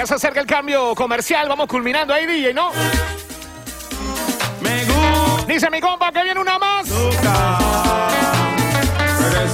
Ya 0.01 0.07
se 0.07 0.15
acerca 0.15 0.41
el 0.41 0.47
cambio 0.47 0.95
comercial, 0.95 1.47
vamos 1.47 1.67
culminando 1.67 2.15
ahí, 2.15 2.25
DJ, 2.25 2.55
¿no? 2.55 2.71
me 4.63 4.85
gusta. 4.87 5.45
Dice 5.47 5.69
mi 5.69 5.79
compa 5.79 6.11
que 6.11 6.23
viene 6.23 6.41
una 6.41 6.59
más. 6.59 6.89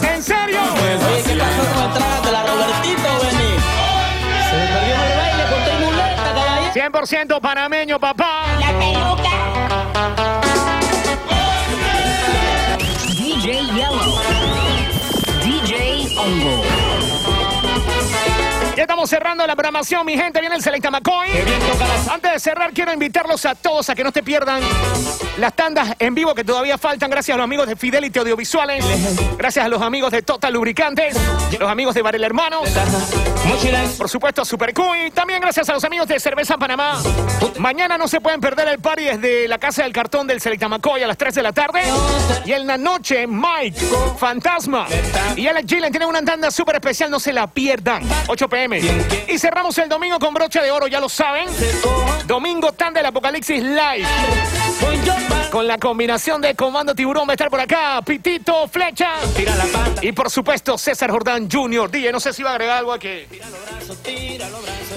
¿En 0.05 0.23
serio? 0.23 0.61
Oye, 0.63 1.23
¿qué 1.27 1.37
pasó 1.37 1.63
con 1.75 1.83
el 1.83 1.93
trago 1.95 2.27
de 2.27 2.31
la 2.31 2.43
Robertito, 2.45 3.09
Beni? 3.25 3.59
Se 4.49 4.57
me 4.57 4.67
perdió 4.69 4.95
el 4.95 5.17
baile 5.19 5.45
con 5.51 5.65
tu 5.65 5.73
muleta, 5.85 6.23
caballero. 6.23 6.75
100% 6.93 7.41
panameño, 7.41 7.99
papá. 7.99 8.47
La 8.61 8.69
peluca. 8.79 9.35
DJ 13.19 13.65
Yellow. 13.75 14.21
DJ 15.43 16.17
Ongo. 16.17 16.66
Estamos 18.87 19.11
cerrando 19.11 19.45
la 19.45 19.57
programación, 19.57 20.07
mi 20.07 20.17
gente. 20.17 20.39
Viene 20.39 20.55
el 20.55 20.63
Selecta 20.63 20.93
McCoy. 20.93 21.29
Antes 22.09 22.33
de 22.35 22.39
cerrar, 22.39 22.73
quiero 22.73 22.93
invitarlos 22.93 23.45
a 23.45 23.57
todos 23.57 23.91
a 23.91 23.97
que 23.97 24.05
no 24.05 24.13
te 24.13 24.23
pierdan 24.23 24.63
las 25.39 25.55
tandas 25.55 25.97
en 25.99 26.15
vivo 26.15 26.37
que 26.37 26.45
todavía 26.45 26.79
faltan. 26.79 27.11
Gracias 27.11 27.35
a 27.35 27.39
los 27.39 27.45
amigos 27.45 27.67
de 27.67 27.75
Fidelity 27.75 28.21
Audiovisuales. 28.21 28.85
Gracias 29.37 29.65
a 29.65 29.69
los 29.69 29.83
amigos 29.83 30.13
de 30.13 30.23
Total 30.23 30.53
Lubricantes. 30.53 31.17
Los 31.59 31.69
amigos 31.69 31.97
de 31.97 32.03
Varela 32.03 32.27
Hermanos. 32.27 32.69
Por 33.99 34.09
supuesto, 34.09 34.45
Super 34.45 34.73
Cuy. 34.73 35.11
También 35.11 35.41
gracias 35.41 35.69
a 35.69 35.73
los 35.73 35.83
amigos 35.83 36.07
de 36.07 36.21
Cerveza 36.21 36.57
Panamá. 36.57 37.03
Mañana 37.59 37.99
no 37.99 38.07
se 38.07 38.21
pueden 38.21 38.41
perder 38.41 38.69
el 38.69 38.79
party 38.79 39.05
desde 39.05 39.49
la 39.49 39.59
Casa 39.59 39.83
del 39.83 39.93
Cartón 39.93 40.29
del 40.29 40.41
Selecta 40.41 40.69
McCoy 40.69 41.03
a 41.03 41.09
las 41.09 41.17
3 41.17 41.35
de 41.35 41.43
la 41.43 41.53
tarde. 41.53 41.81
Y 42.45 42.53
en 42.53 42.69
la 42.69 42.79
noche, 42.79 43.27
Mike, 43.27 43.81
Fantasma 44.17 44.87
y 45.37 45.49
Alex 45.49 45.67
Gillen 45.69 45.91
tienen 45.91 46.09
una 46.09 46.23
tanda 46.23 46.53
súper 46.53 46.77
especial. 46.77 47.11
No 47.11 47.19
se 47.19 47.33
la 47.33 47.49
pierdan. 47.49 48.03
8 48.29 48.49
pm. 48.49 48.76
Y 49.29 49.39
cerramos 49.39 49.77
el 49.79 49.89
domingo 49.89 50.19
con 50.19 50.35
broche 50.35 50.61
de 50.61 50.71
oro, 50.71 50.87
ya 50.87 51.01
lo 51.01 51.09
saben. 51.09 51.49
Domingo 52.27 52.73
tanda 52.73 53.01
del 53.01 53.07
Apocalipsis 53.07 53.63
Live. 53.63 54.07
Con 55.51 55.67
la 55.67 55.79
combinación 55.79 56.41
de 56.41 56.55
Comando 56.55 56.95
Tiburón 56.95 57.27
va 57.27 57.33
a 57.33 57.35
estar 57.35 57.51
por 57.51 57.61
acá. 57.61 58.03
Pitito, 58.05 58.69
Flecha. 58.69 59.13
Y 60.03 60.13
por 60.13 60.31
supuesto, 60.31 60.77
César 60.77 61.11
Jordán 61.11 61.49
Jr. 61.51 61.91
DJ, 61.91 62.13
no 62.13 62.21
sé 62.21 62.33
si 62.33 62.43
va 62.43 62.51
a 62.51 62.53
agregar 62.53 62.79
algo 62.79 62.93
a 62.93 62.99
que. 62.99 63.27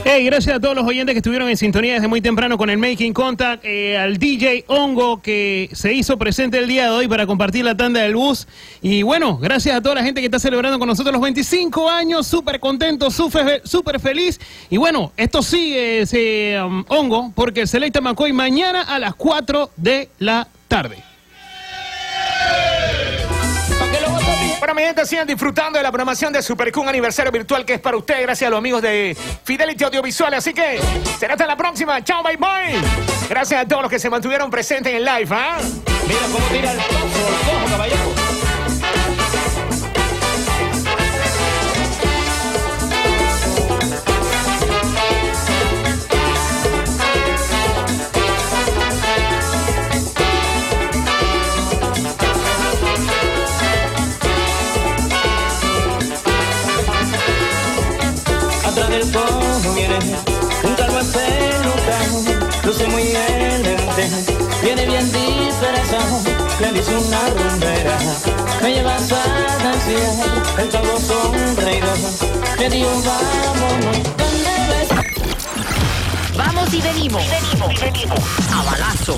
Hey, 0.05 0.25
gracias 0.25 0.55
a 0.55 0.59
todos 0.59 0.75
los 0.75 0.85
oyentes 0.85 1.13
que 1.13 1.19
estuvieron 1.19 1.49
en 1.49 1.57
sintonía 1.57 1.93
desde 1.93 2.07
muy 2.07 2.21
temprano 2.21 2.57
con 2.57 2.69
el 2.69 2.77
Making 2.77 3.13
Contact, 3.13 3.63
eh, 3.63 3.97
al 3.97 4.17
DJ 4.17 4.65
Hongo 4.67 5.21
que 5.21 5.69
se 5.73 5.93
hizo 5.93 6.17
presente 6.17 6.57
el 6.57 6.67
día 6.67 6.85
de 6.85 6.89
hoy 6.89 7.07
para 7.07 7.27
compartir 7.27 7.63
la 7.65 7.75
tanda 7.75 8.01
del 8.01 8.15
bus. 8.15 8.47
Y 8.81 9.03
bueno, 9.03 9.37
gracias 9.37 9.75
a 9.75 9.81
toda 9.81 9.95
la 9.95 10.03
gente 10.03 10.21
que 10.21 10.25
está 10.25 10.39
celebrando 10.39 10.79
con 10.79 10.87
nosotros 10.87 11.13
los 11.13 11.21
25 11.21 11.89
años, 11.89 12.27
súper 12.27 12.59
contento, 12.59 13.11
súper 13.11 13.99
feliz. 13.99 14.39
Y 14.69 14.77
bueno, 14.77 15.11
esto 15.17 15.41
sigue 15.41 16.01
ese 16.01 16.61
um, 16.61 16.83
Hongo 16.87 17.31
porque 17.35 17.61
el 17.61 17.67
Selecta 17.67 18.01
McCoy 18.01 18.33
mañana 18.33 18.81
a 18.81 18.99
las 18.99 19.15
4 19.15 19.71
de 19.75 20.09
la 20.19 20.48
tarde. 20.70 21.03
Bueno, 24.59 24.76
mi 24.76 24.82
gente, 24.84 25.05
sigan 25.05 25.26
disfrutando 25.26 25.80
de 25.80 25.84
la 25.84 25.89
programación 25.89 26.32
de 26.32 26.41
Super 26.41 26.72
aniversario 26.88 27.32
virtual 27.32 27.65
que 27.65 27.74
es 27.74 27.80
para 27.80 27.97
ustedes, 27.97 28.22
gracias 28.22 28.47
a 28.47 28.51
los 28.51 28.59
amigos 28.59 28.82
de 28.82 29.17
Fidelity 29.43 29.84
Audiovisual. 29.84 30.34
Así 30.34 30.53
que 30.53 30.80
será 31.17 31.34
hasta 31.34 31.47
la 31.47 31.57
próxima. 31.57 32.03
Chao, 32.03 32.24
bye 32.24 32.38
bye. 32.38 32.80
Gracias 33.28 33.61
a 33.61 33.67
todos 33.67 33.82
los 33.82 33.91
que 33.91 33.99
se 33.99 34.09
mantuvieron 34.09 34.51
presentes 34.51 34.93
en 34.93 34.97
el 34.97 35.05
live. 35.05 35.30
¿ah? 35.32 35.57
Mira 36.07 36.20
cómo 36.32 36.47
tira 36.47 36.72
el 36.72 36.78
cojo. 36.78 38.18
Luce 62.70 62.88
muy 62.88 63.01
elegante, 63.01 64.07
viene 64.61 64.86
bien 64.86 65.11
disfrazado, 65.11 66.22
le 66.61 66.72
dice 66.72 66.95
una 66.95 67.30
rumbera, 67.30 67.97
me 68.61 68.74
lleva 68.74 68.91
a 68.91 68.93
danzar, 68.93 69.26
el 70.59 70.70
calvo 70.70 70.99
sonreído, 70.99 71.88
le 72.59 72.70
digo 72.70 72.89
vámonos, 73.03 73.97
¿dónde 74.17 74.51
ves? 74.70 74.89
Vamos 76.38 76.72
y 76.72 76.82
venimos. 76.82 77.24
venimos, 77.28 77.82
venimos. 77.82 78.20
A 78.53 78.63
balazo. 78.63 79.17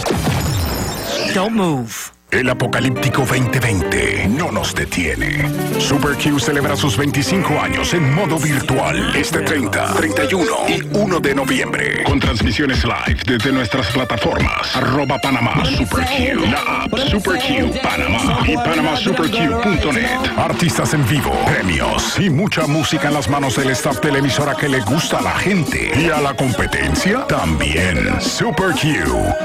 Don't 1.34 1.54
move. 1.54 2.20
El 2.32 2.49
apocalíptico 2.49 3.25
2020 3.25 4.29
no 4.29 4.53
nos 4.53 4.73
detiene. 4.73 5.51
Super 5.79 6.15
Q 6.15 6.39
celebra 6.39 6.77
sus 6.77 6.95
25 6.95 7.59
años 7.59 7.93
en 7.93 8.13
modo 8.13 8.39
virtual 8.39 9.13
este 9.17 9.41
30, 9.41 9.95
31 9.95 10.45
y 10.69 10.82
1 10.97 11.19
de 11.19 11.36
noviembre. 11.36 12.03
Con 12.05 12.21
transmisiones 12.21 12.86
live 12.86 13.21
desde 13.27 13.51
nuestras 13.51 13.91
plataformas. 13.91 14.73
Arroba 14.77 15.19
Panamá 15.19 15.65
Super 15.65 16.05
Q, 16.05 16.49
la 16.49 16.84
app 16.84 16.97
Super 17.09 17.38
Q 17.38 17.77
Panamá 17.84 18.39
y 18.47 18.55
panamasuperq.net. 18.55 20.38
Artistas 20.38 20.93
en 20.93 21.05
vivo, 21.09 21.32
premios 21.45 22.17
y 22.17 22.29
mucha 22.29 22.65
música 22.65 23.09
en 23.09 23.15
las 23.15 23.29
manos 23.29 23.57
del 23.57 23.71
staff 23.71 23.99
de 23.99 24.09
la 24.09 24.19
emisora 24.19 24.55
que 24.55 24.69
le 24.69 24.79
gusta 24.79 25.17
a 25.17 25.21
la 25.21 25.38
gente. 25.38 25.91
Y 25.99 26.09
a 26.09 26.21
la 26.21 26.34
competencia 26.34 27.27
también. 27.27 28.21
Super 28.21 28.71
Q. 28.71 28.88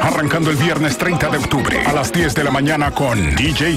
Arrancando 0.00 0.52
el 0.52 0.56
viernes 0.56 0.96
30 0.96 1.30
de 1.30 1.38
octubre 1.38 1.84
a 1.84 1.92
las 1.92 2.12
10 2.12 2.32
de 2.32 2.44
la 2.44 2.52
con 2.76 3.34
DJ 3.34 3.74